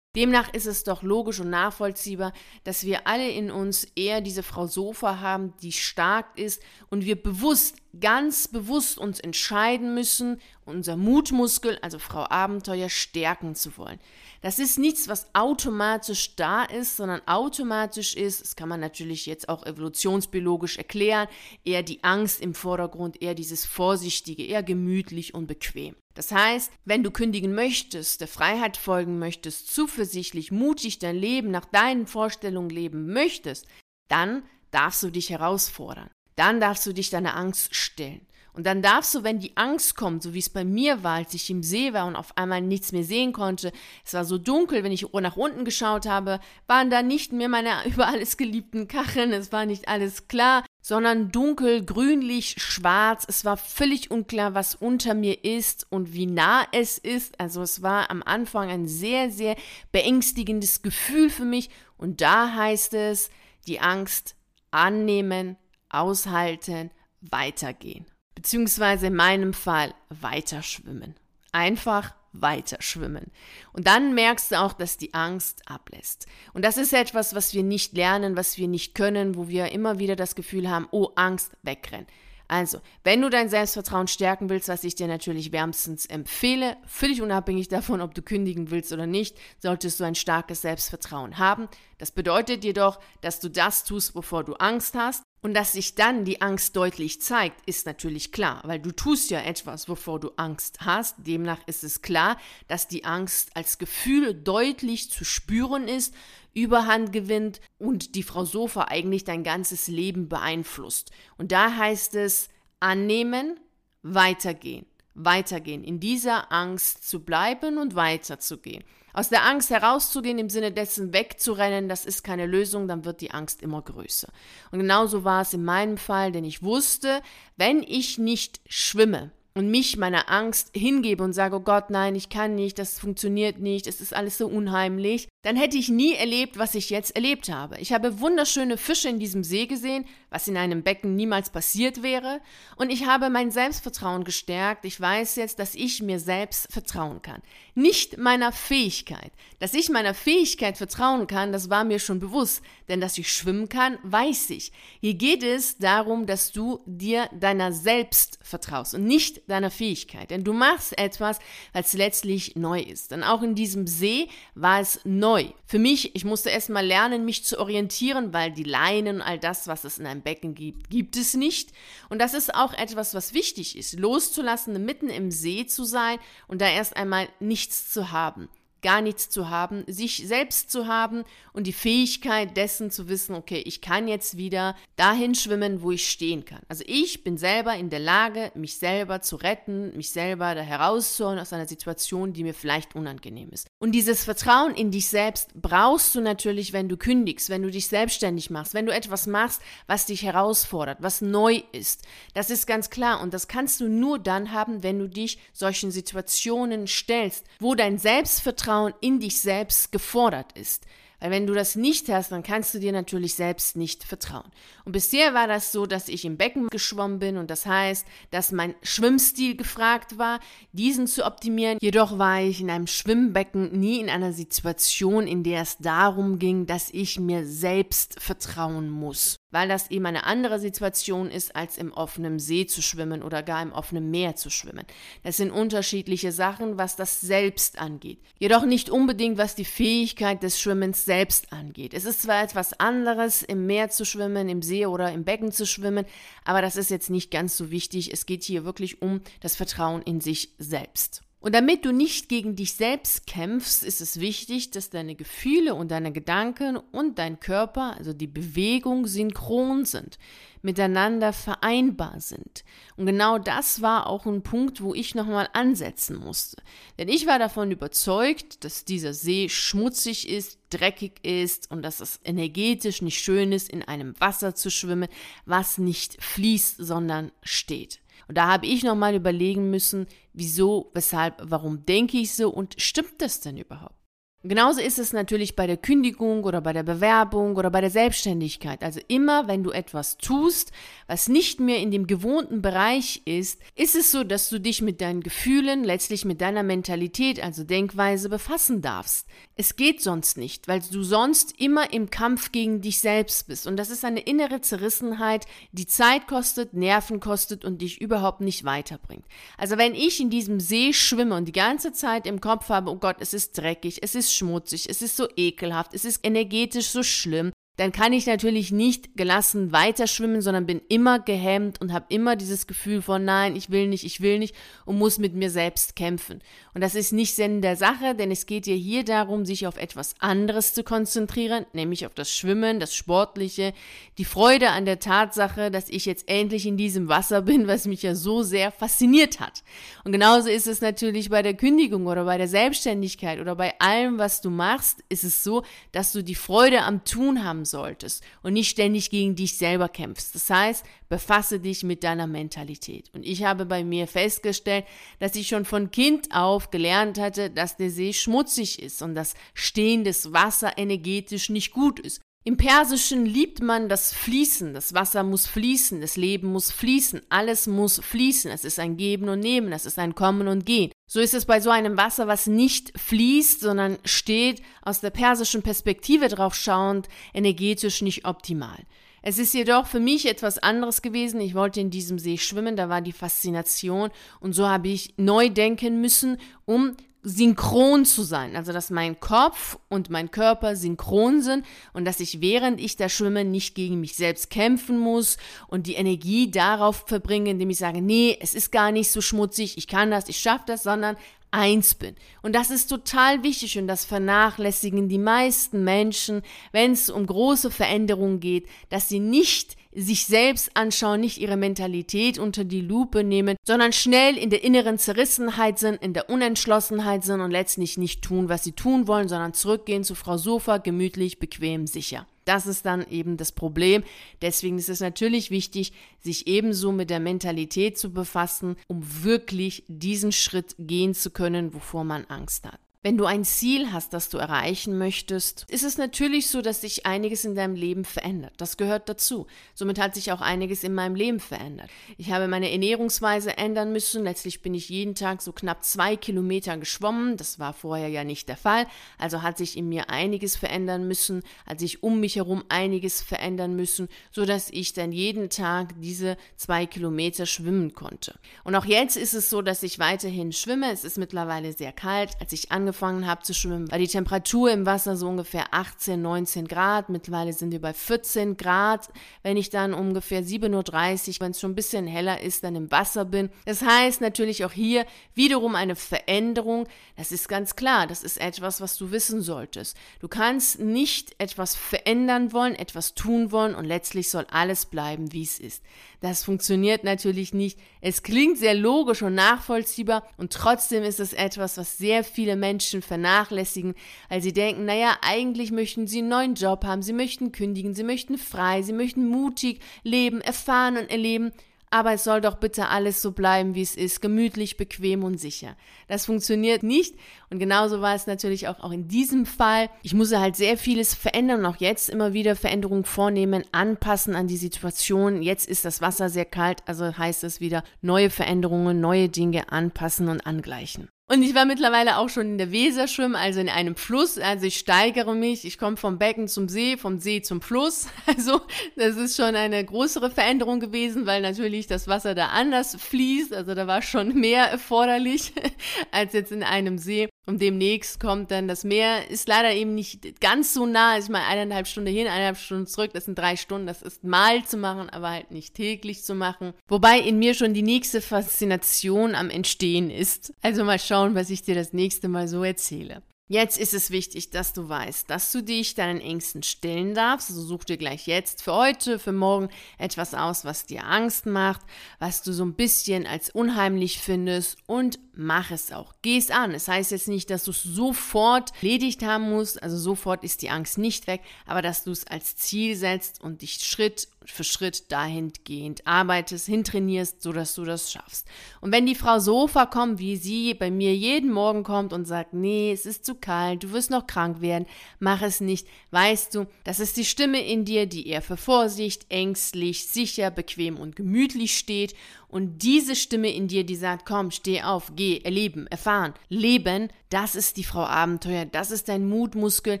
Demnach 0.16 0.52
ist 0.52 0.66
es 0.66 0.82
doch 0.82 1.02
logisch 1.02 1.40
und 1.40 1.50
nachvollziehbar, 1.50 2.32
dass 2.64 2.84
wir 2.84 3.06
alle 3.06 3.28
in 3.28 3.50
uns 3.50 3.84
eher 3.94 4.20
diese 4.20 4.42
Frau 4.42 4.66
Sofa 4.66 5.20
haben, 5.20 5.54
die 5.62 5.72
stark 5.72 6.38
ist 6.38 6.60
und 6.88 7.04
wir 7.04 7.22
bewusst, 7.22 7.76
ganz 8.00 8.48
bewusst 8.48 8.98
uns 8.98 9.20
entscheiden 9.20 9.94
müssen, 9.94 10.40
unser 10.64 10.96
Mutmuskel, 10.96 11.78
also 11.82 11.98
Frau 11.98 12.26
Abenteuer, 12.28 12.88
stärken 12.88 13.54
zu 13.54 13.76
wollen. 13.76 14.00
Das 14.42 14.58
ist 14.58 14.78
nichts, 14.78 15.08
was 15.08 15.34
automatisch 15.34 16.36
da 16.36 16.64
ist, 16.64 16.96
sondern 16.96 17.20
automatisch 17.26 18.14
ist, 18.14 18.42
das 18.42 18.56
kann 18.56 18.68
man 18.68 18.80
natürlich 18.80 19.26
jetzt 19.26 19.48
auch 19.48 19.64
evolutionsbiologisch 19.64 20.78
erklären, 20.78 21.28
eher 21.64 21.82
die 21.82 22.04
Angst 22.04 22.40
im 22.40 22.54
Vordergrund, 22.54 23.22
eher 23.22 23.34
dieses 23.34 23.64
Vorsichtige, 23.64 24.44
eher 24.44 24.62
gemütlich 24.62 25.34
und 25.34 25.46
bequem. 25.46 25.96
Das 26.14 26.32
heißt, 26.32 26.72
wenn 26.84 27.02
du 27.02 27.10
kündigen 27.10 27.54
möchtest, 27.54 28.20
der 28.20 28.28
Freiheit 28.28 28.76
folgen 28.76 29.18
möchtest, 29.18 29.72
zuversichtlich, 29.72 30.50
mutig 30.50 30.98
dein 30.98 31.16
Leben 31.16 31.50
nach 31.50 31.66
deinen 31.66 32.06
Vorstellungen 32.06 32.70
leben 32.70 33.12
möchtest, 33.12 33.66
dann 34.08 34.42
darfst 34.70 35.02
du 35.02 35.10
dich 35.10 35.30
herausfordern. 35.30 36.10
Dann 36.36 36.60
darfst 36.60 36.86
du 36.86 36.92
dich 36.92 37.10
deiner 37.10 37.36
Angst 37.36 37.74
stellen. 37.74 38.26
Und 38.56 38.64
dann 38.64 38.80
darfst 38.80 39.14
du, 39.14 39.22
wenn 39.22 39.38
die 39.38 39.54
Angst 39.58 39.96
kommt, 39.96 40.22
so 40.22 40.32
wie 40.32 40.38
es 40.38 40.48
bei 40.48 40.64
mir 40.64 41.04
war, 41.04 41.16
als 41.16 41.34
ich 41.34 41.50
im 41.50 41.62
See 41.62 41.92
war 41.92 42.06
und 42.06 42.16
auf 42.16 42.38
einmal 42.38 42.62
nichts 42.62 42.90
mehr 42.90 43.04
sehen 43.04 43.34
konnte, 43.34 43.70
es 44.02 44.14
war 44.14 44.24
so 44.24 44.38
dunkel, 44.38 44.82
wenn 44.82 44.92
ich 44.92 45.06
nach 45.12 45.36
unten 45.36 45.66
geschaut 45.66 46.06
habe, 46.06 46.40
waren 46.66 46.88
da 46.88 47.02
nicht 47.02 47.34
mehr 47.34 47.50
meine 47.50 47.72
über 47.84 48.06
alles 48.08 48.38
geliebten 48.38 48.88
Kacheln, 48.88 49.34
es 49.34 49.52
war 49.52 49.66
nicht 49.66 49.88
alles 49.88 50.26
klar, 50.26 50.64
sondern 50.80 51.30
dunkel, 51.30 51.84
grünlich, 51.84 52.56
schwarz. 52.58 53.26
Es 53.28 53.44
war 53.44 53.58
völlig 53.58 54.10
unklar, 54.10 54.54
was 54.54 54.74
unter 54.74 55.12
mir 55.12 55.44
ist 55.44 55.86
und 55.90 56.14
wie 56.14 56.26
nah 56.26 56.66
es 56.72 56.96
ist. 56.96 57.38
Also 57.38 57.60
es 57.60 57.82
war 57.82 58.10
am 58.10 58.22
Anfang 58.22 58.70
ein 58.70 58.88
sehr, 58.88 59.30
sehr 59.30 59.56
beängstigendes 59.92 60.80
Gefühl 60.80 61.28
für 61.28 61.44
mich. 61.44 61.68
Und 61.98 62.22
da 62.22 62.54
heißt 62.54 62.94
es, 62.94 63.28
die 63.66 63.80
Angst 63.80 64.34
annehmen, 64.70 65.58
aushalten, 65.90 66.90
weitergehen 67.20 68.06
beziehungsweise 68.36 69.08
in 69.08 69.16
meinem 69.16 69.52
Fall 69.52 69.92
weiter 70.08 70.62
schwimmen. 70.62 71.16
Einfach 71.50 72.14
weiter 72.32 72.76
schwimmen. 72.80 73.32
Und 73.72 73.86
dann 73.86 74.14
merkst 74.14 74.52
du 74.52 74.60
auch, 74.60 74.74
dass 74.74 74.98
die 74.98 75.14
Angst 75.14 75.62
ablässt. 75.66 76.26
Und 76.52 76.64
das 76.64 76.76
ist 76.76 76.92
etwas, 76.92 77.34
was 77.34 77.54
wir 77.54 77.64
nicht 77.64 77.94
lernen, 77.94 78.36
was 78.36 78.58
wir 78.58 78.68
nicht 78.68 78.94
können, 78.94 79.34
wo 79.36 79.48
wir 79.48 79.72
immer 79.72 79.98
wieder 79.98 80.14
das 80.14 80.34
Gefühl 80.34 80.70
haben, 80.70 80.86
oh, 80.92 81.10
Angst, 81.16 81.56
wegrennen. 81.62 82.06
Also, 82.48 82.78
wenn 83.02 83.22
du 83.22 83.28
dein 83.28 83.48
Selbstvertrauen 83.48 84.06
stärken 84.06 84.48
willst, 84.48 84.68
was 84.68 84.84
ich 84.84 84.94
dir 84.94 85.08
natürlich 85.08 85.50
wärmstens 85.50 86.06
empfehle, 86.06 86.76
völlig 86.86 87.20
unabhängig 87.20 87.66
davon, 87.68 88.00
ob 88.00 88.14
du 88.14 88.22
kündigen 88.22 88.70
willst 88.70 88.92
oder 88.92 89.06
nicht, 89.06 89.36
solltest 89.58 89.98
du 89.98 90.04
ein 90.04 90.14
starkes 90.14 90.62
Selbstvertrauen 90.62 91.38
haben. 91.38 91.68
Das 91.98 92.12
bedeutet 92.12 92.62
jedoch, 92.62 93.00
dass 93.20 93.40
du 93.40 93.48
das 93.50 93.82
tust, 93.82 94.14
wovor 94.14 94.44
du 94.44 94.54
Angst 94.54 94.94
hast. 94.94 95.24
Und 95.46 95.54
dass 95.54 95.74
sich 95.74 95.94
dann 95.94 96.24
die 96.24 96.42
Angst 96.42 96.74
deutlich 96.74 97.22
zeigt, 97.22 97.68
ist 97.68 97.86
natürlich 97.86 98.32
klar, 98.32 98.62
weil 98.64 98.80
du 98.80 98.90
tust 98.90 99.30
ja 99.30 99.38
etwas, 99.38 99.88
wovor 99.88 100.18
du 100.18 100.32
Angst 100.34 100.78
hast. 100.80 101.14
Demnach 101.18 101.60
ist 101.66 101.84
es 101.84 102.02
klar, 102.02 102.36
dass 102.66 102.88
die 102.88 103.04
Angst 103.04 103.50
als 103.54 103.78
Gefühl 103.78 104.34
deutlich 104.34 105.08
zu 105.08 105.24
spüren 105.24 105.86
ist, 105.86 106.12
Überhand 106.52 107.12
gewinnt 107.12 107.60
und 107.78 108.16
die 108.16 108.24
Frau 108.24 108.44
Sofa 108.44 108.86
eigentlich 108.88 109.22
dein 109.22 109.44
ganzes 109.44 109.86
Leben 109.86 110.28
beeinflusst. 110.28 111.12
Und 111.38 111.52
da 111.52 111.76
heißt 111.76 112.16
es 112.16 112.48
annehmen, 112.80 113.60
weitergehen, 114.02 114.84
weitergehen, 115.14 115.84
in 115.84 116.00
dieser 116.00 116.50
Angst 116.50 117.08
zu 117.08 117.24
bleiben 117.24 117.78
und 117.78 117.94
weiterzugehen. 117.94 118.82
Aus 119.16 119.30
der 119.30 119.46
Angst 119.46 119.70
herauszugehen, 119.70 120.38
im 120.38 120.50
Sinne 120.50 120.72
dessen 120.72 121.14
wegzurennen, 121.14 121.88
das 121.88 122.04
ist 122.04 122.22
keine 122.22 122.44
Lösung, 122.44 122.86
dann 122.86 123.06
wird 123.06 123.22
die 123.22 123.30
Angst 123.30 123.62
immer 123.62 123.80
größer. 123.80 124.28
Und 124.70 124.80
genauso 124.80 125.24
war 125.24 125.40
es 125.40 125.54
in 125.54 125.64
meinem 125.64 125.96
Fall, 125.96 126.32
denn 126.32 126.44
ich 126.44 126.62
wusste, 126.62 127.22
wenn 127.56 127.82
ich 127.82 128.18
nicht 128.18 128.60
schwimme, 128.68 129.30
und 129.56 129.70
mich 129.70 129.96
meiner 129.96 130.30
Angst 130.30 130.68
hingebe 130.76 131.24
und 131.24 131.32
sage, 131.32 131.56
oh 131.56 131.60
Gott, 131.60 131.88
nein, 131.88 132.14
ich 132.14 132.28
kann 132.28 132.54
nicht, 132.54 132.78
das 132.78 132.98
funktioniert 132.98 133.58
nicht, 133.58 133.86
es 133.86 134.02
ist 134.02 134.12
alles 134.12 134.36
so 134.36 134.46
unheimlich, 134.46 135.28
dann 135.46 135.54
hätte 135.54 135.76
ich 135.76 135.88
nie 135.88 136.14
erlebt, 136.14 136.58
was 136.58 136.74
ich 136.74 136.90
jetzt 136.90 137.14
erlebt 137.14 137.50
habe. 137.50 137.78
Ich 137.78 137.92
habe 137.92 138.18
wunderschöne 138.18 138.76
Fische 138.76 139.08
in 139.08 139.20
diesem 139.20 139.44
See 139.44 139.66
gesehen, 139.66 140.04
was 140.28 140.48
in 140.48 140.56
einem 140.56 140.82
Becken 140.82 141.14
niemals 141.14 141.50
passiert 141.50 142.02
wäre, 142.02 142.40
und 142.74 142.90
ich 142.90 143.06
habe 143.06 143.30
mein 143.30 143.52
Selbstvertrauen 143.52 144.24
gestärkt. 144.24 144.84
Ich 144.84 145.00
weiß 145.00 145.36
jetzt, 145.36 145.60
dass 145.60 145.76
ich 145.76 146.02
mir 146.02 146.18
selbst 146.18 146.72
vertrauen 146.72 147.22
kann. 147.22 147.42
Nicht 147.76 148.18
meiner 148.18 148.50
Fähigkeit. 148.50 149.30
Dass 149.60 149.72
ich 149.72 149.88
meiner 149.88 150.14
Fähigkeit 150.14 150.76
vertrauen 150.78 151.28
kann, 151.28 151.52
das 151.52 151.70
war 151.70 151.84
mir 151.84 152.00
schon 152.00 152.18
bewusst, 152.18 152.60
denn 152.88 153.00
dass 153.00 153.16
ich 153.16 153.32
schwimmen 153.32 153.68
kann, 153.68 153.98
weiß 154.02 154.50
ich. 154.50 154.72
Hier 155.00 155.14
geht 155.14 155.44
es 155.44 155.78
darum, 155.78 156.26
dass 156.26 156.50
du 156.50 156.80
dir 156.86 157.30
deiner 157.38 157.72
selbst 157.72 158.40
vertraust 158.42 158.94
und 158.94 159.04
nicht 159.04 159.48
deiner 159.48 159.70
Fähigkeit. 159.70 160.30
Denn 160.30 160.42
du 160.42 160.52
machst 160.52 160.98
etwas, 160.98 161.38
was 161.72 161.92
letztlich 161.92 162.56
neu 162.56 162.80
ist. 162.80 163.12
Denn 163.12 163.22
auch 163.22 163.42
in 163.42 163.54
diesem 163.54 163.86
See 163.86 164.28
war 164.54 164.80
es 164.80 165.00
neu. 165.04 165.35
Für 165.64 165.78
mich, 165.78 166.14
ich 166.14 166.24
musste 166.24 166.50
erst 166.50 166.70
mal 166.70 166.84
lernen, 166.84 167.24
mich 167.24 167.44
zu 167.44 167.58
orientieren, 167.58 168.32
weil 168.32 168.52
die 168.52 168.64
Leinen 168.64 169.16
und 169.16 169.22
all 169.22 169.38
das, 169.38 169.66
was 169.66 169.84
es 169.84 169.98
in 169.98 170.06
einem 170.06 170.22
Becken 170.22 170.54
gibt, 170.54 170.90
gibt 170.90 171.16
es 171.16 171.34
nicht. 171.34 171.72
Und 172.08 172.20
das 172.20 172.34
ist 172.34 172.54
auch 172.54 172.72
etwas, 172.72 173.14
was 173.14 173.34
wichtig 173.34 173.76
ist, 173.76 173.98
loszulassen, 173.98 174.84
mitten 174.84 175.08
im 175.08 175.30
See 175.30 175.66
zu 175.66 175.84
sein 175.84 176.18
und 176.48 176.60
da 176.60 176.68
erst 176.68 176.96
einmal 176.96 177.28
nichts 177.40 177.92
zu 177.92 178.12
haben 178.12 178.48
gar 178.86 179.00
nichts 179.00 179.28
zu 179.28 179.50
haben, 179.50 179.82
sich 179.88 180.28
selbst 180.28 180.70
zu 180.70 180.86
haben 180.86 181.24
und 181.52 181.66
die 181.66 181.72
Fähigkeit 181.72 182.56
dessen 182.56 182.92
zu 182.92 183.08
wissen, 183.08 183.34
okay, 183.34 183.60
ich 183.66 183.80
kann 183.80 184.06
jetzt 184.06 184.36
wieder 184.36 184.76
dahin 184.94 185.34
schwimmen, 185.34 185.82
wo 185.82 185.90
ich 185.90 186.08
stehen 186.08 186.44
kann. 186.44 186.60
Also 186.68 186.84
ich 186.86 187.24
bin 187.24 187.36
selber 187.36 187.74
in 187.74 187.90
der 187.90 187.98
Lage, 187.98 188.52
mich 188.54 188.78
selber 188.78 189.22
zu 189.22 189.34
retten, 189.34 189.96
mich 189.96 190.10
selber 190.10 190.54
da 190.54 190.60
herauszuholen 190.60 191.40
aus 191.40 191.52
einer 191.52 191.66
Situation, 191.66 192.32
die 192.32 192.44
mir 192.44 192.54
vielleicht 192.54 192.94
unangenehm 192.94 193.50
ist. 193.50 193.66
Und 193.80 193.90
dieses 193.90 194.22
Vertrauen 194.22 194.76
in 194.76 194.92
dich 194.92 195.08
selbst 195.08 195.50
brauchst 195.60 196.14
du 196.14 196.20
natürlich, 196.20 196.72
wenn 196.72 196.88
du 196.88 196.96
kündigst, 196.96 197.50
wenn 197.50 197.62
du 197.62 197.72
dich 197.72 197.88
selbstständig 197.88 198.50
machst, 198.50 198.72
wenn 198.72 198.86
du 198.86 198.94
etwas 198.94 199.26
machst, 199.26 199.62
was 199.88 200.06
dich 200.06 200.22
herausfordert, 200.22 200.98
was 201.00 201.22
neu 201.22 201.60
ist. 201.72 202.04
Das 202.34 202.50
ist 202.50 202.68
ganz 202.68 202.88
klar 202.88 203.20
und 203.20 203.34
das 203.34 203.48
kannst 203.48 203.80
du 203.80 203.88
nur 203.88 204.20
dann 204.20 204.52
haben, 204.52 204.84
wenn 204.84 205.00
du 205.00 205.08
dich 205.08 205.40
solchen 205.52 205.90
Situationen 205.90 206.86
stellst, 206.86 207.46
wo 207.58 207.74
dein 207.74 207.98
Selbstvertrauen 207.98 208.75
Vertrauen 208.76 208.94
in 209.00 209.20
dich 209.20 209.40
selbst 209.40 209.92
gefordert 209.92 210.52
ist. 210.52 210.84
Weil 211.18 211.30
wenn 211.30 211.46
du 211.46 211.54
das 211.54 211.76
nicht 211.76 212.10
hast, 212.10 212.30
dann 212.30 212.42
kannst 212.42 212.74
du 212.74 212.78
dir 212.78 212.92
natürlich 212.92 213.34
selbst 213.34 213.74
nicht 213.74 214.04
vertrauen. 214.04 214.50
Und 214.84 214.92
bisher 214.92 215.32
war 215.32 215.48
das 215.48 215.72
so, 215.72 215.86
dass 215.86 216.10
ich 216.10 216.26
im 216.26 216.36
Becken 216.36 216.68
geschwommen 216.68 217.18
bin 217.18 217.38
und 217.38 217.50
das 217.50 217.64
heißt, 217.64 218.06
dass 218.30 218.52
mein 218.52 218.74
Schwimmstil 218.82 219.56
gefragt 219.56 220.18
war, 220.18 220.40
diesen 220.72 221.06
zu 221.06 221.24
optimieren. 221.24 221.78
Jedoch 221.80 222.18
war 222.18 222.42
ich 222.42 222.60
in 222.60 222.68
einem 222.68 222.86
Schwimmbecken 222.86 223.72
nie 223.80 223.98
in 223.98 224.10
einer 224.10 224.34
Situation, 224.34 225.26
in 225.26 225.42
der 225.42 225.62
es 225.62 225.78
darum 225.78 226.38
ging, 226.38 226.66
dass 226.66 226.90
ich 226.90 227.18
mir 227.18 227.46
selbst 227.46 228.20
vertrauen 228.20 228.90
muss 228.90 229.36
weil 229.50 229.68
das 229.68 229.90
eben 229.90 230.06
eine 230.06 230.24
andere 230.24 230.58
Situation 230.58 231.30
ist, 231.30 231.54
als 231.54 231.78
im 231.78 231.92
offenen 231.92 232.38
See 232.38 232.66
zu 232.66 232.82
schwimmen 232.82 233.22
oder 233.22 233.42
gar 233.42 233.62
im 233.62 233.72
offenen 233.72 234.10
Meer 234.10 234.36
zu 234.36 234.50
schwimmen. 234.50 234.84
Das 235.22 235.36
sind 235.36 235.50
unterschiedliche 235.50 236.32
Sachen, 236.32 236.78
was 236.78 236.96
das 236.96 237.20
Selbst 237.20 237.78
angeht. 237.78 238.18
Jedoch 238.38 238.64
nicht 238.64 238.90
unbedingt, 238.90 239.38
was 239.38 239.54
die 239.54 239.64
Fähigkeit 239.64 240.42
des 240.42 240.60
Schwimmens 240.60 241.04
selbst 241.04 241.52
angeht. 241.52 241.94
Es 241.94 242.04
ist 242.04 242.22
zwar 242.22 242.42
etwas 242.42 242.78
anderes, 242.80 243.42
im 243.42 243.66
Meer 243.66 243.90
zu 243.90 244.04
schwimmen, 244.04 244.48
im 244.48 244.62
See 244.62 244.86
oder 244.86 245.12
im 245.12 245.24
Becken 245.24 245.52
zu 245.52 245.66
schwimmen, 245.66 246.06
aber 246.44 246.62
das 246.62 246.76
ist 246.76 246.90
jetzt 246.90 247.10
nicht 247.10 247.30
ganz 247.30 247.56
so 247.56 247.70
wichtig. 247.70 248.12
Es 248.12 248.26
geht 248.26 248.42
hier 248.42 248.64
wirklich 248.64 249.02
um 249.02 249.20
das 249.40 249.56
Vertrauen 249.56 250.02
in 250.02 250.20
sich 250.20 250.54
selbst. 250.58 251.25
Und 251.46 251.54
damit 251.54 251.84
du 251.84 251.92
nicht 251.92 252.28
gegen 252.28 252.56
dich 252.56 252.74
selbst 252.74 253.24
kämpfst, 253.28 253.84
ist 253.84 254.00
es 254.00 254.18
wichtig, 254.18 254.72
dass 254.72 254.90
deine 254.90 255.14
Gefühle 255.14 255.76
und 255.76 255.92
deine 255.92 256.10
Gedanken 256.10 256.76
und 256.76 257.20
dein 257.20 257.38
Körper, 257.38 257.96
also 257.96 258.12
die 258.12 258.26
Bewegung, 258.26 259.06
synchron 259.06 259.84
sind, 259.84 260.18
miteinander 260.62 261.32
vereinbar 261.32 262.18
sind. 262.18 262.64
Und 262.96 263.06
genau 263.06 263.38
das 263.38 263.80
war 263.80 264.08
auch 264.08 264.26
ein 264.26 264.42
Punkt, 264.42 264.80
wo 264.80 264.92
ich 264.92 265.14
nochmal 265.14 265.48
ansetzen 265.52 266.16
musste. 266.16 266.56
Denn 266.98 267.08
ich 267.08 267.28
war 267.28 267.38
davon 267.38 267.70
überzeugt, 267.70 268.64
dass 268.64 268.84
dieser 268.84 269.14
See 269.14 269.48
schmutzig 269.48 270.28
ist, 270.28 270.58
dreckig 270.70 271.24
ist 271.24 271.70
und 271.70 271.82
dass 271.82 272.00
es 272.00 272.18
energetisch 272.24 273.02
nicht 273.02 273.22
schön 273.22 273.52
ist, 273.52 273.68
in 273.68 273.84
einem 273.84 274.18
Wasser 274.18 274.56
zu 274.56 274.68
schwimmen, 274.68 275.08
was 275.44 275.78
nicht 275.78 276.20
fließt, 276.20 276.78
sondern 276.78 277.30
steht. 277.44 278.00
Und 278.28 278.36
da 278.38 278.48
habe 278.48 278.66
ich 278.66 278.82
nochmal 278.82 279.14
überlegen 279.14 279.70
müssen, 279.70 280.06
wieso, 280.32 280.90
weshalb, 280.94 281.40
warum 281.42 281.84
denke 281.86 282.18
ich 282.18 282.34
so 282.34 282.50
und 282.50 282.74
stimmt 282.78 283.20
das 283.20 283.40
denn 283.40 283.56
überhaupt? 283.56 284.05
Genauso 284.48 284.80
ist 284.80 284.98
es 284.98 285.12
natürlich 285.12 285.56
bei 285.56 285.66
der 285.66 285.76
Kündigung 285.76 286.44
oder 286.44 286.60
bei 286.60 286.72
der 286.72 286.84
Bewerbung 286.84 287.56
oder 287.56 287.70
bei 287.70 287.80
der 287.80 287.90
Selbstständigkeit. 287.90 288.82
Also 288.82 289.00
immer, 289.08 289.48
wenn 289.48 289.64
du 289.64 289.70
etwas 289.70 290.18
tust, 290.18 290.72
was 291.08 291.28
nicht 291.28 291.58
mehr 291.58 291.78
in 291.78 291.90
dem 291.90 292.06
gewohnten 292.06 292.62
Bereich 292.62 293.22
ist, 293.24 293.60
ist 293.74 293.96
es 293.96 294.12
so, 294.12 294.24
dass 294.24 294.48
du 294.48 294.60
dich 294.60 294.82
mit 294.82 295.00
deinen 295.00 295.22
Gefühlen, 295.22 295.84
letztlich 295.84 296.24
mit 296.24 296.40
deiner 296.40 296.62
Mentalität, 296.62 297.42
also 297.42 297.64
Denkweise 297.64 298.28
befassen 298.28 298.82
darfst. 298.82 299.26
Es 299.56 299.76
geht 299.76 300.02
sonst 300.02 300.36
nicht, 300.36 300.68
weil 300.68 300.80
du 300.80 301.02
sonst 301.02 301.58
immer 301.58 301.92
im 301.92 302.10
Kampf 302.10 302.52
gegen 302.52 302.80
dich 302.80 303.00
selbst 303.00 303.48
bist. 303.48 303.66
Und 303.66 303.76
das 303.76 303.90
ist 303.90 304.04
eine 304.04 304.20
innere 304.20 304.60
Zerrissenheit, 304.60 305.46
die 305.72 305.86
Zeit 305.86 306.28
kostet, 306.28 306.74
Nerven 306.74 307.20
kostet 307.20 307.64
und 307.64 307.82
dich 307.82 308.00
überhaupt 308.00 308.40
nicht 308.40 308.64
weiterbringt. 308.64 309.24
Also 309.58 309.78
wenn 309.78 309.94
ich 309.94 310.20
in 310.20 310.30
diesem 310.30 310.60
See 310.60 310.92
schwimme 310.92 311.34
und 311.34 311.46
die 311.46 311.52
ganze 311.52 311.92
Zeit 311.92 312.26
im 312.26 312.40
Kopf 312.40 312.68
habe, 312.68 312.90
oh 312.90 312.96
Gott, 312.96 313.16
es 313.20 313.34
ist 313.34 313.56
dreckig, 313.58 314.02
es 314.02 314.14
ist 314.14 314.35
schmutzig, 314.36 314.88
es 314.88 315.02
ist 315.02 315.16
so 315.16 315.28
ekelhaft, 315.36 315.94
es 315.94 316.04
ist 316.04 316.24
energetisch 316.24 316.88
so 316.88 317.02
schlimm, 317.02 317.52
dann 317.76 317.92
kann 317.92 318.12
ich 318.14 318.26
natürlich 318.26 318.72
nicht 318.72 319.16
gelassen 319.16 319.70
weiter 319.70 320.06
schwimmen, 320.06 320.40
sondern 320.40 320.66
bin 320.66 320.80
immer 320.88 321.18
gehemmt 321.18 321.80
und 321.80 321.92
habe 321.92 322.06
immer 322.08 322.34
dieses 322.34 322.66
Gefühl 322.66 323.02
von 323.02 323.24
nein, 323.24 323.54
ich 323.54 323.70
will 323.70 323.86
nicht, 323.86 324.04
ich 324.04 324.22
will 324.22 324.38
nicht 324.38 324.54
und 324.86 324.98
muss 324.98 325.18
mit 325.18 325.34
mir 325.34 325.50
selbst 325.50 325.94
kämpfen. 325.94 326.40
Und 326.72 326.80
das 326.80 326.94
ist 326.94 327.12
nicht 327.12 327.34
Sinn 327.34 327.60
der 327.60 327.76
Sache, 327.76 328.14
denn 328.14 328.30
es 328.30 328.46
geht 328.46 328.66
ja 328.66 328.74
hier 328.74 329.04
darum, 329.04 329.44
sich 329.44 329.66
auf 329.66 329.76
etwas 329.76 330.14
anderes 330.20 330.72
zu 330.72 330.84
konzentrieren, 330.84 331.66
nämlich 331.74 332.06
auf 332.06 332.14
das 332.14 332.30
Schwimmen, 332.30 332.80
das 332.80 332.94
Sportliche, 332.94 333.74
die 334.16 334.24
Freude 334.24 334.70
an 334.70 334.86
der 334.86 334.98
Tatsache, 334.98 335.70
dass 335.70 335.90
ich 335.90 336.06
jetzt 336.06 336.28
endlich 336.28 336.66
in 336.66 336.78
diesem 336.78 337.08
Wasser 337.08 337.42
bin, 337.42 337.66
was 337.66 337.86
mich 337.86 338.02
ja 338.02 338.14
so 338.14 338.42
sehr 338.42 338.70
fasziniert 338.72 339.38
hat. 339.38 339.62
Und 340.04 340.12
genauso 340.12 340.48
ist 340.48 340.66
es 340.66 340.80
natürlich 340.80 341.28
bei 341.28 341.42
der 341.42 341.54
Kündigung 341.54 342.06
oder 342.06 342.24
bei 342.24 342.38
der 342.38 342.48
Selbstständigkeit 342.48 343.38
oder 343.38 343.54
bei 343.54 343.78
allem, 343.80 344.16
was 344.16 344.40
du 344.40 344.48
machst, 344.48 345.04
ist 345.10 345.24
es 345.24 345.44
so, 345.44 345.62
dass 345.92 346.12
du 346.12 346.22
die 346.22 346.34
Freude 346.34 346.82
am 346.82 347.04
Tun 347.04 347.44
haben 347.44 347.65
solltest 347.66 348.24
und 348.42 348.54
nicht 348.54 348.70
ständig 348.70 349.10
gegen 349.10 349.36
dich 349.36 349.58
selber 349.58 349.88
kämpfst. 349.88 350.34
Das 350.34 350.48
heißt, 350.48 350.84
befasse 351.08 351.60
dich 351.60 351.82
mit 351.82 352.02
deiner 352.04 352.26
Mentalität. 352.26 353.10
Und 353.12 353.24
ich 353.24 353.44
habe 353.44 353.66
bei 353.66 353.84
mir 353.84 354.06
festgestellt, 354.06 354.84
dass 355.18 355.36
ich 355.36 355.48
schon 355.48 355.64
von 355.64 355.90
Kind 355.90 356.28
auf 356.34 356.70
gelernt 356.70 357.18
hatte, 357.18 357.50
dass 357.50 357.76
der 357.76 357.90
See 357.90 358.12
schmutzig 358.12 358.80
ist 358.80 359.02
und 359.02 359.14
dass 359.14 359.34
stehendes 359.54 360.32
Wasser 360.32 360.78
energetisch 360.78 361.50
nicht 361.50 361.72
gut 361.72 362.00
ist. 362.00 362.20
Im 362.48 362.56
Persischen 362.56 363.26
liebt 363.26 363.60
man 363.60 363.88
das 363.88 364.12
Fließen. 364.12 364.72
Das 364.72 364.94
Wasser 364.94 365.24
muss 365.24 365.48
fließen, 365.48 366.00
das 366.00 366.16
Leben 366.16 366.52
muss 366.52 366.70
fließen, 366.70 367.22
alles 367.28 367.66
muss 367.66 367.98
fließen. 367.98 368.52
Es 368.52 368.64
ist 368.64 368.78
ein 368.78 368.96
Geben 368.96 369.28
und 369.28 369.40
Nehmen, 369.40 369.72
es 369.72 369.84
ist 369.84 369.98
ein 369.98 370.14
Kommen 370.14 370.46
und 370.46 370.64
Gehen. 370.64 370.92
So 371.08 371.18
ist 371.18 371.34
es 371.34 371.44
bei 371.44 371.60
so 371.60 371.70
einem 371.70 371.96
Wasser, 371.96 372.28
was 372.28 372.46
nicht 372.46 372.96
fließt, 372.96 373.58
sondern 373.58 373.98
steht, 374.04 374.62
aus 374.82 375.00
der 375.00 375.10
persischen 375.10 375.62
Perspektive 375.62 376.28
drauf 376.28 376.54
schauend, 376.54 377.08
energetisch 377.34 378.00
nicht 378.00 378.24
optimal. 378.24 378.78
Es 379.22 379.40
ist 379.40 379.52
jedoch 379.52 379.88
für 379.88 379.98
mich 379.98 380.26
etwas 380.26 380.58
anderes 380.58 381.02
gewesen. 381.02 381.40
Ich 381.40 381.56
wollte 381.56 381.80
in 381.80 381.90
diesem 381.90 382.20
See 382.20 382.38
schwimmen, 382.38 382.76
da 382.76 382.88
war 382.88 383.00
die 383.00 383.10
Faszination 383.10 384.10
und 384.38 384.52
so 384.52 384.68
habe 384.68 384.86
ich 384.86 385.14
neu 385.16 385.50
denken 385.50 386.00
müssen, 386.00 386.38
um 386.64 386.96
synchron 387.28 388.04
zu 388.04 388.22
sein, 388.22 388.54
also 388.54 388.72
dass 388.72 388.88
mein 388.90 389.18
Kopf 389.18 389.78
und 389.88 390.10
mein 390.10 390.30
Körper 390.30 390.76
synchron 390.76 391.42
sind 391.42 391.66
und 391.92 392.04
dass 392.04 392.20
ich 392.20 392.40
während 392.40 392.80
ich 392.80 392.96
da 392.96 393.08
schwimme 393.08 393.44
nicht 393.44 393.74
gegen 393.74 393.98
mich 393.98 394.14
selbst 394.14 394.48
kämpfen 394.48 394.96
muss 394.96 395.36
und 395.66 395.88
die 395.88 395.94
Energie 395.94 396.52
darauf 396.52 397.02
verbringe, 397.08 397.50
indem 397.50 397.70
ich 397.70 397.78
sage, 397.78 398.00
nee, 398.00 398.38
es 398.40 398.54
ist 398.54 398.70
gar 398.70 398.92
nicht 398.92 399.10
so 399.10 399.20
schmutzig, 399.20 399.76
ich 399.76 399.88
kann 399.88 400.12
das, 400.12 400.28
ich 400.28 400.38
schaffe 400.38 400.66
das, 400.68 400.84
sondern 400.84 401.16
eins 401.50 401.96
bin. 401.96 402.14
Und 402.42 402.54
das 402.54 402.70
ist 402.70 402.86
total 402.86 403.42
wichtig 403.42 403.76
und 403.76 403.88
das 403.88 404.04
vernachlässigen 404.04 405.08
die 405.08 405.18
meisten 405.18 405.82
Menschen, 405.82 406.42
wenn 406.70 406.92
es 406.92 407.10
um 407.10 407.26
große 407.26 407.72
Veränderungen 407.72 408.38
geht, 408.38 408.68
dass 408.88 409.08
sie 409.08 409.18
nicht 409.18 409.76
sich 409.96 410.26
selbst 410.26 410.70
anschauen, 410.76 411.20
nicht 411.20 411.38
ihre 411.38 411.56
Mentalität 411.56 412.38
unter 412.38 412.64
die 412.64 412.82
Lupe 412.82 413.24
nehmen, 413.24 413.56
sondern 413.66 413.92
schnell 413.92 414.36
in 414.36 414.50
der 414.50 414.62
inneren 414.62 414.98
Zerrissenheit 414.98 415.78
sind, 415.78 416.02
in 416.02 416.12
der 416.12 416.28
Unentschlossenheit 416.28 417.24
sind 417.24 417.40
und 417.40 417.50
letztlich 417.50 417.96
nicht 417.96 418.22
tun, 418.22 418.48
was 418.48 418.62
sie 418.62 418.72
tun 418.72 419.08
wollen, 419.08 419.28
sondern 419.28 419.54
zurückgehen 419.54 420.04
zu 420.04 420.14
Frau 420.14 420.36
Sofa, 420.36 420.78
gemütlich, 420.78 421.38
bequem, 421.38 421.86
sicher. 421.86 422.26
Das 422.44 422.66
ist 422.66 422.86
dann 422.86 423.04
eben 423.10 423.36
das 423.36 423.50
Problem. 423.50 424.04
Deswegen 424.40 424.78
ist 424.78 424.88
es 424.88 425.00
natürlich 425.00 425.50
wichtig, 425.50 425.92
sich 426.20 426.46
ebenso 426.46 426.92
mit 426.92 427.10
der 427.10 427.18
Mentalität 427.18 427.98
zu 427.98 428.12
befassen, 428.12 428.76
um 428.86 429.02
wirklich 429.24 429.82
diesen 429.88 430.30
Schritt 430.30 430.76
gehen 430.78 431.12
zu 431.14 431.30
können, 431.30 431.74
wovor 431.74 432.04
man 432.04 432.24
Angst 432.26 432.64
hat. 432.64 432.78
Wenn 433.06 433.16
du 433.16 433.24
ein 433.24 433.44
Ziel 433.44 433.92
hast, 433.92 434.12
das 434.14 434.30
du 434.30 434.38
erreichen 434.38 434.98
möchtest, 434.98 435.64
ist 435.68 435.84
es 435.84 435.96
natürlich 435.96 436.48
so, 436.48 436.60
dass 436.60 436.80
sich 436.80 437.06
einiges 437.06 437.44
in 437.44 437.54
deinem 437.54 437.76
Leben 437.76 438.04
verändert. 438.04 438.54
Das 438.56 438.76
gehört 438.76 439.08
dazu. 439.08 439.46
Somit 439.76 440.00
hat 440.00 440.16
sich 440.16 440.32
auch 440.32 440.40
einiges 440.40 440.82
in 440.82 440.92
meinem 440.92 441.14
Leben 441.14 441.38
verändert. 441.38 441.88
Ich 442.18 442.32
habe 442.32 442.48
meine 442.48 442.68
Ernährungsweise 442.72 443.58
ändern 443.58 443.92
müssen. 443.92 444.24
Letztlich 444.24 444.60
bin 444.60 444.74
ich 444.74 444.88
jeden 444.88 445.14
Tag 445.14 445.40
so 445.40 445.52
knapp 445.52 445.84
zwei 445.84 446.16
Kilometer 446.16 446.76
geschwommen. 446.78 447.36
Das 447.36 447.60
war 447.60 447.74
vorher 447.74 448.08
ja 448.08 448.24
nicht 448.24 448.48
der 448.48 448.56
Fall. 448.56 448.88
Also 449.18 449.40
hat 449.40 449.56
sich 449.56 449.76
in 449.76 449.88
mir 449.88 450.10
einiges 450.10 450.56
verändern 450.56 451.06
müssen, 451.06 451.44
hat 451.64 451.78
sich 451.78 452.02
um 452.02 452.18
mich 452.18 452.34
herum 452.34 452.64
einiges 452.70 453.22
verändern 453.22 453.76
müssen, 453.76 454.08
so 454.32 454.44
dass 454.44 454.68
ich 454.70 454.94
dann 454.94 455.12
jeden 455.12 455.48
Tag 455.48 455.94
diese 456.00 456.36
zwei 456.56 456.86
Kilometer 456.86 457.46
schwimmen 457.46 457.92
konnte. 457.92 458.34
Und 458.64 458.74
auch 458.74 458.84
jetzt 458.84 459.16
ist 459.16 459.34
es 459.34 459.48
so, 459.48 459.62
dass 459.62 459.84
ich 459.84 460.00
weiterhin 460.00 460.50
schwimme. 460.50 460.90
Es 460.90 461.04
ist 461.04 461.18
mittlerweile 461.18 461.72
sehr 461.72 461.92
kalt. 461.92 462.32
Als 462.40 462.52
ich 462.52 462.72
angefangen 462.72 462.95
angefangen 462.96 463.26
habe 463.26 463.42
zu 463.42 463.52
schwimmen, 463.52 463.90
war 463.90 463.98
die 463.98 464.08
Temperatur 464.08 464.70
im 464.70 464.86
Wasser 464.86 465.16
so 465.16 465.28
ungefähr 465.28 465.66
18, 465.72 466.20
19 466.20 466.66
Grad. 466.66 467.10
Mittlerweile 467.10 467.52
sind 467.52 467.70
wir 467.70 467.80
bei 467.80 467.92
14 467.92 468.56
Grad. 468.56 469.08
Wenn 469.42 469.58
ich 469.58 469.68
dann 469.68 469.92
ungefähr 469.92 470.42
7.30 470.42 471.28
Uhr, 471.28 471.40
wenn 471.40 471.50
es 471.50 471.60
schon 471.60 471.72
ein 471.72 471.74
bisschen 471.74 472.06
heller 472.06 472.40
ist, 472.40 472.64
dann 472.64 472.74
im 472.74 472.90
Wasser 472.90 473.26
bin. 473.26 473.50
Das 473.66 473.82
heißt 473.82 474.22
natürlich 474.22 474.64
auch 474.64 474.72
hier 474.72 475.04
wiederum 475.34 475.74
eine 475.74 475.94
Veränderung. 475.94 476.88
Das 477.16 477.32
ist 477.32 477.48
ganz 477.48 477.76
klar. 477.76 478.06
Das 478.06 478.22
ist 478.22 478.38
etwas, 478.38 478.80
was 478.80 478.96
du 478.96 479.10
wissen 479.10 479.42
solltest. 479.42 479.96
Du 480.20 480.28
kannst 480.28 480.80
nicht 480.80 481.34
etwas 481.38 481.76
verändern 481.76 482.52
wollen, 482.52 482.74
etwas 482.74 483.14
tun 483.14 483.52
wollen 483.52 483.74
und 483.74 483.84
letztlich 483.84 484.30
soll 484.30 484.46
alles 484.50 484.86
bleiben, 484.86 485.32
wie 485.32 485.42
es 485.42 485.58
ist. 485.58 485.82
Das 486.26 486.42
funktioniert 486.42 487.04
natürlich 487.04 487.54
nicht. 487.54 487.78
Es 488.00 488.24
klingt 488.24 488.58
sehr 488.58 488.74
logisch 488.74 489.22
und 489.22 489.36
nachvollziehbar 489.36 490.26
und 490.36 490.52
trotzdem 490.52 491.04
ist 491.04 491.20
es 491.20 491.32
etwas, 491.32 491.78
was 491.78 491.98
sehr 491.98 492.24
viele 492.24 492.56
Menschen 492.56 493.00
vernachlässigen, 493.00 493.94
weil 494.28 494.42
sie 494.42 494.52
denken, 494.52 494.86
naja, 494.86 495.16
eigentlich 495.22 495.70
möchten 495.70 496.08
sie 496.08 496.18
einen 496.18 496.28
neuen 496.28 496.54
Job 496.56 496.84
haben, 496.84 497.02
sie 497.02 497.12
möchten 497.12 497.52
kündigen, 497.52 497.94
sie 497.94 498.02
möchten 498.02 498.38
frei, 498.38 498.82
sie 498.82 498.92
möchten 498.92 499.28
mutig 499.28 499.78
leben, 500.02 500.40
erfahren 500.40 500.96
und 500.96 501.08
erleben 501.12 501.52
aber 501.90 502.12
es 502.12 502.24
soll 502.24 502.40
doch 502.40 502.56
bitte 502.56 502.88
alles 502.88 503.22
so 503.22 503.32
bleiben, 503.32 503.74
wie 503.74 503.82
es 503.82 503.96
ist, 503.96 504.20
gemütlich, 504.20 504.76
bequem 504.76 505.24
und 505.24 505.38
sicher. 505.38 505.76
Das 506.08 506.26
funktioniert 506.26 506.82
nicht 506.82 507.16
und 507.50 507.58
genauso 507.58 508.00
war 508.00 508.14
es 508.14 508.26
natürlich 508.26 508.68
auch, 508.68 508.80
auch 508.80 508.92
in 508.92 509.08
diesem 509.08 509.46
Fall. 509.46 509.88
Ich 510.02 510.14
musste 510.14 510.40
halt 510.40 510.56
sehr 510.56 510.76
vieles 510.76 511.14
verändern 511.14 511.60
und 511.60 511.66
auch 511.66 511.76
jetzt 511.76 512.08
immer 512.08 512.32
wieder 512.32 512.56
Veränderungen 512.56 513.04
vornehmen, 513.04 513.64
anpassen 513.72 514.34
an 514.34 514.48
die 514.48 514.56
Situation. 514.56 515.42
Jetzt 515.42 515.68
ist 515.68 515.84
das 515.84 516.00
Wasser 516.00 516.28
sehr 516.28 516.44
kalt, 516.44 516.82
also 516.86 517.16
heißt 517.16 517.44
es 517.44 517.60
wieder 517.60 517.84
neue 518.02 518.30
Veränderungen, 518.30 519.00
neue 519.00 519.28
Dinge 519.28 519.70
anpassen 519.72 520.28
und 520.28 520.46
angleichen. 520.46 521.08
Und 521.28 521.42
ich 521.42 521.56
war 521.56 521.64
mittlerweile 521.64 522.18
auch 522.18 522.28
schon 522.28 522.52
in 522.52 522.58
der 522.58 522.70
Weser 522.70 523.08
schwimmen, 523.08 523.34
also 523.34 523.58
in 523.58 523.68
einem 523.68 523.96
Fluss. 523.96 524.38
Also 524.38 524.66
ich 524.66 524.76
steigere 524.78 525.34
mich, 525.34 525.64
ich 525.64 525.76
komme 525.76 525.96
vom 525.96 526.18
Becken 526.18 526.46
zum 526.46 526.68
See, 526.68 526.96
vom 526.96 527.18
See 527.18 527.42
zum 527.42 527.60
Fluss. 527.60 528.06
Also 528.26 528.60
das 528.96 529.16
ist 529.16 529.36
schon 529.36 529.56
eine 529.56 529.84
größere 529.84 530.30
Veränderung 530.30 530.78
gewesen, 530.78 531.26
weil 531.26 531.42
natürlich 531.42 531.86
das 531.86 532.06
Wasser 532.06 532.34
da 532.34 532.48
anders 532.48 532.96
fließt. 532.96 533.52
Also 533.52 533.74
da 533.74 533.86
war 533.86 534.02
schon 534.02 534.34
mehr 534.34 534.64
erforderlich 534.66 535.52
als 536.12 536.32
jetzt 536.32 536.52
in 536.52 536.62
einem 536.62 536.98
See. 536.98 537.28
Und 537.46 537.62
demnächst 537.62 538.18
kommt 538.18 538.50
dann 538.50 538.66
das 538.66 538.82
Meer, 538.82 539.30
ist 539.30 539.48
leider 539.48 539.72
eben 539.72 539.94
nicht 539.94 540.40
ganz 540.40 540.74
so 540.74 540.84
nah. 540.84 541.16
Ich 541.16 541.28
meine, 541.28 541.46
eineinhalb 541.46 541.86
Stunden 541.86 542.12
hin, 542.12 542.26
eineinhalb 542.26 542.58
Stunden 542.58 542.88
zurück, 542.88 543.12
das 543.14 543.26
sind 543.26 543.38
drei 543.38 543.56
Stunden. 543.56 543.86
Das 543.86 544.02
ist 544.02 544.24
mal 544.24 544.64
zu 544.64 544.76
machen, 544.76 545.08
aber 545.10 545.30
halt 545.30 545.52
nicht 545.52 545.74
täglich 545.74 546.24
zu 546.24 546.34
machen. 546.34 546.72
Wobei 546.88 547.20
in 547.20 547.38
mir 547.38 547.54
schon 547.54 547.72
die 547.72 547.82
nächste 547.82 548.20
Faszination 548.20 549.36
am 549.36 549.48
Entstehen 549.48 550.10
ist. 550.10 550.52
Also 550.60 550.82
mal 550.82 550.98
schauen, 550.98 551.36
was 551.36 551.50
ich 551.50 551.62
dir 551.62 551.76
das 551.76 551.92
nächste 551.92 552.26
Mal 552.26 552.48
so 552.48 552.64
erzähle. 552.64 553.22
Jetzt 553.48 553.78
ist 553.78 553.94
es 553.94 554.10
wichtig, 554.10 554.50
dass 554.50 554.72
du 554.72 554.88
weißt, 554.88 555.30
dass 555.30 555.52
du 555.52 555.62
dich 555.62 555.94
deinen 555.94 556.20
Ängsten 556.20 556.64
stellen 556.64 557.14
darfst. 557.14 557.50
Also 557.50 557.62
such 557.62 557.84
dir 557.84 557.96
gleich 557.96 558.26
jetzt 558.26 558.64
für 558.64 558.74
heute, 558.74 559.20
für 559.20 559.30
morgen 559.30 559.68
etwas 559.98 560.34
aus, 560.34 560.64
was 560.64 560.84
dir 560.84 561.04
Angst 561.04 561.46
macht, 561.46 561.82
was 562.18 562.42
du 562.42 562.52
so 562.52 562.64
ein 562.64 562.74
bisschen 562.74 563.24
als 563.24 563.50
unheimlich 563.50 564.18
findest 564.18 564.78
und 564.86 565.20
mach 565.36 565.70
es 565.70 565.92
auch. 565.92 566.14
Geh 566.22 566.38
es 566.38 566.50
an. 566.50 566.72
Es 566.72 566.88
heißt 566.88 567.10
jetzt 567.12 567.28
nicht, 567.28 567.50
dass 567.50 567.64
du 567.64 567.70
es 567.70 567.82
sofort 567.82 568.72
erledigt 568.82 569.22
haben 569.22 569.50
musst, 569.50 569.82
also 569.82 569.96
sofort 569.96 570.42
ist 570.42 570.62
die 570.62 570.70
Angst 570.70 570.98
nicht 570.98 571.26
weg, 571.26 571.42
aber 571.66 571.82
dass 571.82 572.04
du 572.04 572.10
es 572.10 572.26
als 572.26 572.56
Ziel 572.56 572.96
setzt 572.96 573.40
und 573.42 573.62
dich 573.62 573.74
Schritt 573.84 574.28
für 574.44 574.64
Schritt 574.64 575.10
dahingehend 575.10 576.06
arbeitest, 576.06 576.66
hintrainierst, 576.66 577.42
sodass 577.42 577.74
du 577.74 577.84
das 577.84 578.12
schaffst. 578.12 578.46
Und 578.80 578.92
wenn 578.92 579.06
die 579.06 579.14
Frau 579.14 579.38
Sofa 579.38 579.86
kommt, 579.86 580.18
wie 580.18 580.36
sie 580.36 580.74
bei 580.74 580.90
mir 580.90 581.14
jeden 581.14 581.52
Morgen 581.52 581.82
kommt 581.82 582.12
und 582.12 582.26
sagt, 582.26 582.52
nee, 582.52 582.92
es 582.92 583.06
ist 583.06 583.24
zu 583.24 583.34
kalt, 583.34 583.82
du 583.82 583.92
wirst 583.92 584.10
noch 584.10 584.26
krank 584.26 584.60
werden, 584.60 584.86
mach 585.18 585.42
es 585.42 585.60
nicht, 585.60 585.86
weißt 586.10 586.54
du, 586.54 586.66
das 586.84 587.00
ist 587.00 587.16
die 587.16 587.24
Stimme 587.24 587.64
in 587.64 587.84
dir, 587.84 588.06
die 588.06 588.28
eher 588.28 588.42
für 588.42 588.56
Vorsicht, 588.56 589.26
ängstlich, 589.30 590.06
sicher, 590.06 590.50
bequem 590.50 590.96
und 590.96 591.16
gemütlich 591.16 591.76
steht 591.76 592.14
und 592.56 592.78
diese 592.82 593.14
Stimme 593.14 593.52
in 593.52 593.68
dir, 593.68 593.84
die 593.84 593.96
sagt, 593.96 594.24
komm, 594.24 594.50
steh 594.50 594.80
auf, 594.80 595.12
geh, 595.14 595.42
erleben, 595.44 595.86
erfahren, 595.88 596.32
leben, 596.48 597.10
das 597.28 597.54
ist 597.54 597.76
die 597.76 597.84
Frau 597.84 598.04
Abenteuer, 598.04 598.64
das 598.64 598.90
ist 598.90 599.10
dein 599.10 599.28
Mutmuskel, 599.28 600.00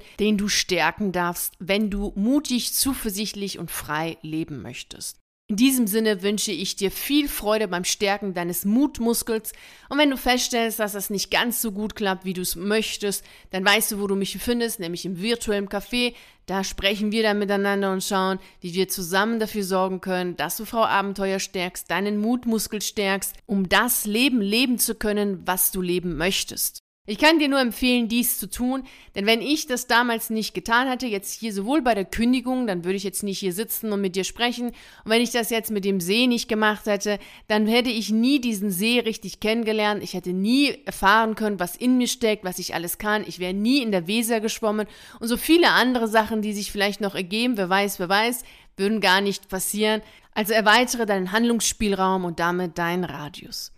den 0.18 0.38
du 0.38 0.48
stärken 0.48 1.12
darfst, 1.12 1.52
wenn 1.58 1.90
du 1.90 2.14
mutig, 2.16 2.72
zuversichtlich 2.72 3.58
und 3.58 3.70
frei 3.70 4.16
leben 4.22 4.62
möchtest. 4.62 5.18
In 5.48 5.54
diesem 5.54 5.86
Sinne 5.86 6.22
wünsche 6.22 6.50
ich 6.50 6.74
dir 6.74 6.90
viel 6.90 7.28
Freude 7.28 7.68
beim 7.68 7.84
Stärken 7.84 8.34
deines 8.34 8.64
Mutmuskels 8.64 9.52
und 9.88 9.96
wenn 9.96 10.10
du 10.10 10.16
feststellst, 10.16 10.80
dass 10.80 10.94
das 10.94 11.08
nicht 11.08 11.30
ganz 11.30 11.62
so 11.62 11.70
gut 11.70 11.94
klappt, 11.94 12.24
wie 12.24 12.32
du 12.32 12.40
es 12.40 12.56
möchtest, 12.56 13.24
dann 13.50 13.64
weißt 13.64 13.92
du, 13.92 14.00
wo 14.00 14.08
du 14.08 14.16
mich 14.16 14.36
findest, 14.38 14.80
nämlich 14.80 15.04
im 15.04 15.20
virtuellen 15.22 15.68
Café. 15.68 16.14
Da 16.46 16.64
sprechen 16.64 17.12
wir 17.12 17.22
dann 17.22 17.38
miteinander 17.38 17.92
und 17.92 18.02
schauen, 18.02 18.40
wie 18.60 18.74
wir 18.74 18.88
zusammen 18.88 19.38
dafür 19.38 19.62
sorgen 19.62 20.00
können, 20.00 20.36
dass 20.36 20.56
du 20.56 20.64
Frau 20.64 20.84
Abenteuer 20.84 21.38
stärkst, 21.38 21.88
deinen 21.92 22.18
Mutmuskel 22.18 22.82
stärkst, 22.82 23.36
um 23.46 23.68
das 23.68 24.04
Leben 24.04 24.40
leben 24.40 24.80
zu 24.80 24.96
können, 24.96 25.46
was 25.46 25.70
du 25.70 25.80
leben 25.80 26.16
möchtest. 26.16 26.85
Ich 27.08 27.18
kann 27.18 27.38
dir 27.38 27.46
nur 27.46 27.60
empfehlen, 27.60 28.08
dies 28.08 28.36
zu 28.36 28.50
tun, 28.50 28.82
denn 29.14 29.26
wenn 29.26 29.40
ich 29.40 29.68
das 29.68 29.86
damals 29.86 30.28
nicht 30.28 30.54
getan 30.54 30.88
hätte, 30.88 31.06
jetzt 31.06 31.38
hier 31.38 31.52
sowohl 31.52 31.80
bei 31.80 31.94
der 31.94 32.04
Kündigung, 32.04 32.66
dann 32.66 32.84
würde 32.84 32.96
ich 32.96 33.04
jetzt 33.04 33.22
nicht 33.22 33.38
hier 33.38 33.52
sitzen 33.52 33.92
und 33.92 34.00
mit 34.00 34.16
dir 34.16 34.24
sprechen, 34.24 34.66
und 34.66 34.74
wenn 35.04 35.22
ich 35.22 35.30
das 35.30 35.50
jetzt 35.50 35.70
mit 35.70 35.84
dem 35.84 36.00
See 36.00 36.26
nicht 36.26 36.48
gemacht 36.48 36.86
hätte, 36.86 37.20
dann 37.46 37.68
hätte 37.68 37.90
ich 37.90 38.10
nie 38.10 38.40
diesen 38.40 38.72
See 38.72 38.98
richtig 38.98 39.38
kennengelernt, 39.38 40.02
ich 40.02 40.14
hätte 40.14 40.32
nie 40.32 40.78
erfahren 40.84 41.36
können, 41.36 41.60
was 41.60 41.76
in 41.76 41.96
mir 41.96 42.08
steckt, 42.08 42.44
was 42.44 42.58
ich 42.58 42.74
alles 42.74 42.98
kann, 42.98 43.24
ich 43.24 43.38
wäre 43.38 43.54
nie 43.54 43.82
in 43.82 43.92
der 43.92 44.08
Weser 44.08 44.40
geschwommen 44.40 44.88
und 45.20 45.28
so 45.28 45.36
viele 45.36 45.70
andere 45.70 46.08
Sachen, 46.08 46.42
die 46.42 46.52
sich 46.52 46.72
vielleicht 46.72 47.00
noch 47.00 47.14
ergeben, 47.14 47.56
wer 47.56 47.68
weiß, 47.68 48.00
wer 48.00 48.08
weiß, 48.08 48.42
würden 48.76 49.00
gar 49.00 49.20
nicht 49.20 49.48
passieren. 49.48 50.02
Also 50.34 50.52
erweitere 50.54 51.06
deinen 51.06 51.30
Handlungsspielraum 51.30 52.24
und 52.24 52.40
damit 52.40 52.78
deinen 52.78 53.04
Radius. 53.04 53.72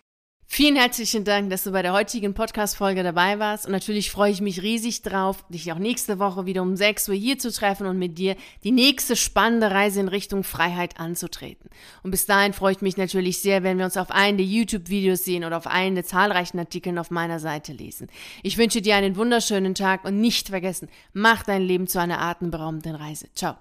Vielen 0.50 0.76
herzlichen 0.76 1.24
Dank, 1.24 1.50
dass 1.50 1.64
du 1.64 1.72
bei 1.72 1.82
der 1.82 1.92
heutigen 1.92 2.32
Podcast-Folge 2.32 3.02
dabei 3.02 3.38
warst. 3.38 3.66
Und 3.66 3.72
natürlich 3.72 4.10
freue 4.10 4.32
ich 4.32 4.40
mich 4.40 4.62
riesig 4.62 5.02
drauf, 5.02 5.44
dich 5.50 5.70
auch 5.70 5.78
nächste 5.78 6.18
Woche 6.18 6.46
wieder 6.46 6.62
um 6.62 6.74
6 6.74 7.10
Uhr 7.10 7.14
hier 7.14 7.38
zu 7.38 7.52
treffen 7.52 7.86
und 7.86 7.98
mit 7.98 8.16
dir 8.16 8.34
die 8.64 8.72
nächste 8.72 9.14
spannende 9.14 9.70
Reise 9.70 10.00
in 10.00 10.08
Richtung 10.08 10.44
Freiheit 10.44 10.98
anzutreten. 10.98 11.68
Und 12.02 12.12
bis 12.12 12.24
dahin 12.24 12.54
freue 12.54 12.72
ich 12.72 12.80
mich 12.80 12.96
natürlich 12.96 13.40
sehr, 13.40 13.62
wenn 13.62 13.76
wir 13.76 13.84
uns 13.84 13.98
auf 13.98 14.10
einen 14.10 14.38
der 14.38 14.46
YouTube-Videos 14.46 15.22
sehen 15.22 15.44
oder 15.44 15.58
auf 15.58 15.66
einen 15.66 15.96
der 15.96 16.06
zahlreichen 16.06 16.58
Artikeln 16.58 16.98
auf 16.98 17.10
meiner 17.10 17.40
Seite 17.40 17.74
lesen. 17.74 18.08
Ich 18.42 18.56
wünsche 18.56 18.80
dir 18.80 18.96
einen 18.96 19.16
wunderschönen 19.16 19.74
Tag 19.74 20.04
und 20.04 20.18
nicht 20.18 20.48
vergessen, 20.48 20.88
mach 21.12 21.42
dein 21.42 21.62
Leben 21.62 21.86
zu 21.86 22.00
einer 22.00 22.22
atemberaubenden 22.22 22.94
Reise. 22.94 23.28
Ciao. 23.34 23.56